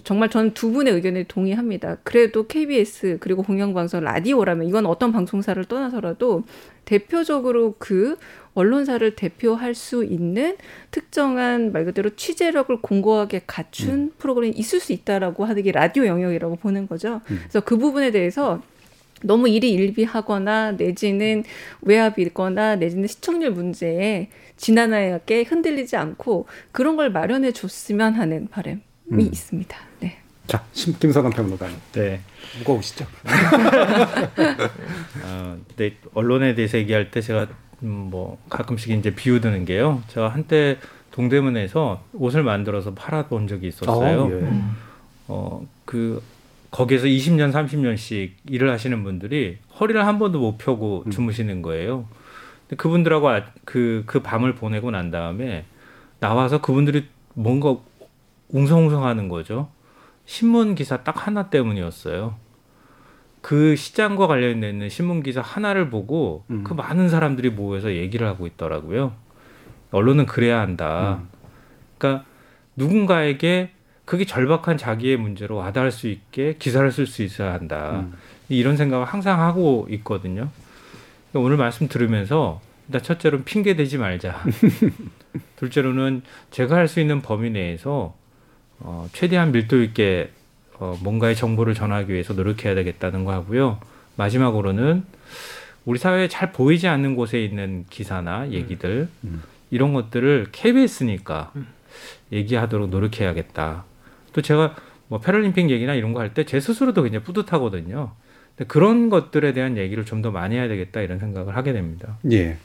[0.04, 1.96] 정말 저는 두 분의 의견에 동의합니다.
[2.02, 6.42] 그래도 KBS 그리고 공영방송 라디오라면 이건 어떤 방송사를 떠나서라도
[6.84, 8.16] 대표적으로 그
[8.58, 10.56] 언론사를 대표할 수 있는
[10.90, 14.12] 특정한 말 그대로 취재력을 공고하게 갖춘 음.
[14.18, 17.20] 프로그램이 있을 수 있다라고 하는 게 라디오 영역이라고 보는 거죠.
[17.30, 17.38] 음.
[17.42, 18.60] 그래서 그 부분에 대해서
[19.22, 21.44] 너무 일이 일비하거나 내지는
[21.82, 28.80] 외압이거나 내지는 시청률 문제에 지난하게 흔들리지 않고 그런 걸 마련해 줬으면 하는 바람이
[29.12, 29.20] 음.
[29.20, 29.76] 있습니다.
[30.00, 30.18] 네.
[30.48, 31.76] 자, 김서강 평론가님.
[31.92, 32.20] 네.
[32.58, 33.06] 무거우시죠?
[35.24, 37.48] 어, 네, 언론에 대해서 얘기할 때 제가
[37.82, 40.02] 음, 뭐 가끔씩 이제 비유드는 게요.
[40.08, 40.78] 제가 한때
[41.12, 44.22] 동대문에서 옷을 만들어서 팔아본 적이 있었어요.
[44.22, 44.48] 어, 예.
[45.28, 46.22] 어, 그
[46.70, 51.10] 거기에서 20년, 30년씩 일을 하시는 분들이 허리를 한 번도 못 펴고 음.
[51.10, 52.06] 주무시는 거예요.
[52.62, 55.64] 근데 그분들하고 아, 그, 그 밤을 보내고 난 다음에
[56.20, 57.76] 나와서 그분들이 뭔가
[58.50, 59.70] 웅성웅성 하는 거죠.
[60.26, 62.34] 신문 기사 딱 하나 때문이었어요.
[63.40, 66.64] 그 시장과 관련돼 있는 신문 기사 하나를 보고 음.
[66.64, 69.12] 그 많은 사람들이 모여서 얘기를 하고 있더라고요.
[69.90, 71.20] 언론은 그래야 한다.
[71.22, 71.28] 음.
[71.96, 72.24] 그러니까
[72.76, 73.70] 누군가에게
[74.04, 78.00] 그게 절박한 자기의 문제로 와닿을 수 있게 기사를 쓸 수 있어야 한다.
[78.00, 78.14] 음.
[78.48, 80.48] 이런 생각을 항상 하고 있거든요.
[81.30, 84.42] 그러니까 오늘 말씀 들으면서 일단 첫째로는 핑계 대지 말자.
[85.56, 88.14] 둘째로는 제가 할 수 있는 범위 내에서
[88.80, 90.30] 어, 최대한 밀도 있게
[90.78, 93.78] 어, 뭔가의 정보를 전하기 위해서 노력해야 되겠다는 거 하고요.
[94.16, 95.04] 마지막으로는
[95.84, 99.28] 우리 사회에 잘 보이지 않는 곳에 있는 기사나 얘기들 음.
[99.28, 99.42] 음.
[99.70, 101.66] 이런 것들을 KBS니까 음.
[102.32, 103.84] 얘기하도록 노력해야겠다.
[104.32, 104.74] 또 제가
[105.08, 108.12] 뭐 패럴림픽 얘기나 이런 거 할 때 제 스스로도 굉장히 뿌듯하거든요.
[108.66, 112.18] 그런 것들에 대한 얘기를 좀 더 많이 해야 되겠다 이런 생각을 하게 됩니다.
[112.32, 112.56] 예.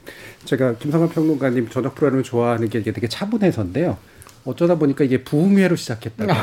[0.44, 3.96] 제가 김성환 평론가님 저녁 프로그램을 좋아하는 게 되게 차분해서인데요.
[4.44, 6.34] 어쩌다 보니까 이게 부흥회로 시작했다가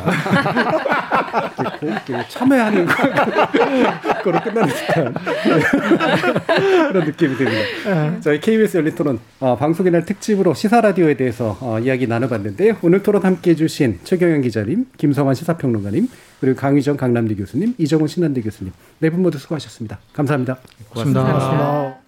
[2.29, 2.85] 참여하는
[4.23, 5.13] 거로 끝나는 듯한
[6.91, 8.19] 그런 느낌이 듭니다.
[8.21, 12.77] 저희 KBS 열린 토론 어, 방송의 날 특집으로 시사 라디오에 대해서 어, 이야기 나눠봤는데요.
[12.81, 16.07] 오늘 토론 함께해 주신 최경영 기자님, 김성환 시사평론가님,
[16.39, 19.99] 그리고 강희정 강남대 교수님, 이정훈 신한대 교수님 네 분 모두 수고하셨습니다.
[20.13, 20.57] 감사합니다.
[20.89, 21.21] 고맙습니다.
[21.23, 22.00] 고맙습니다.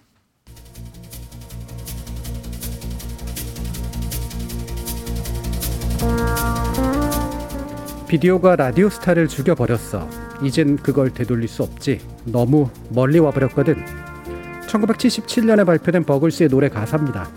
[8.14, 10.08] 비디오가 라디오 스타를 죽여버렸어.
[10.44, 12.00] 이젠 그걸 되돌릴 수 없지.
[12.26, 13.74] 너무 멀리 와버렸거든.
[14.68, 17.28] 1977년에 발표된 버글스의 노래 가사입니다.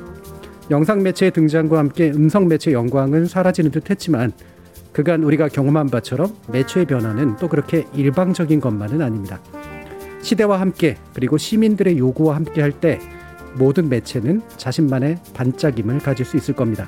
[0.69, 4.33] 영상 매체의 등장과 함께 음성 매체 영광은 사라지는 듯 했지만
[4.93, 9.39] 그간 우리가 경험한 바처럼 매체의 변화는 또 그렇게 일방적인 것만은 아닙니다.
[10.21, 12.99] 시대와 함께 그리고 시민들의 요구와 함께 할 때
[13.55, 16.87] 모든 매체는 자신만의 반짝임을 가질 수 있을 겁니다.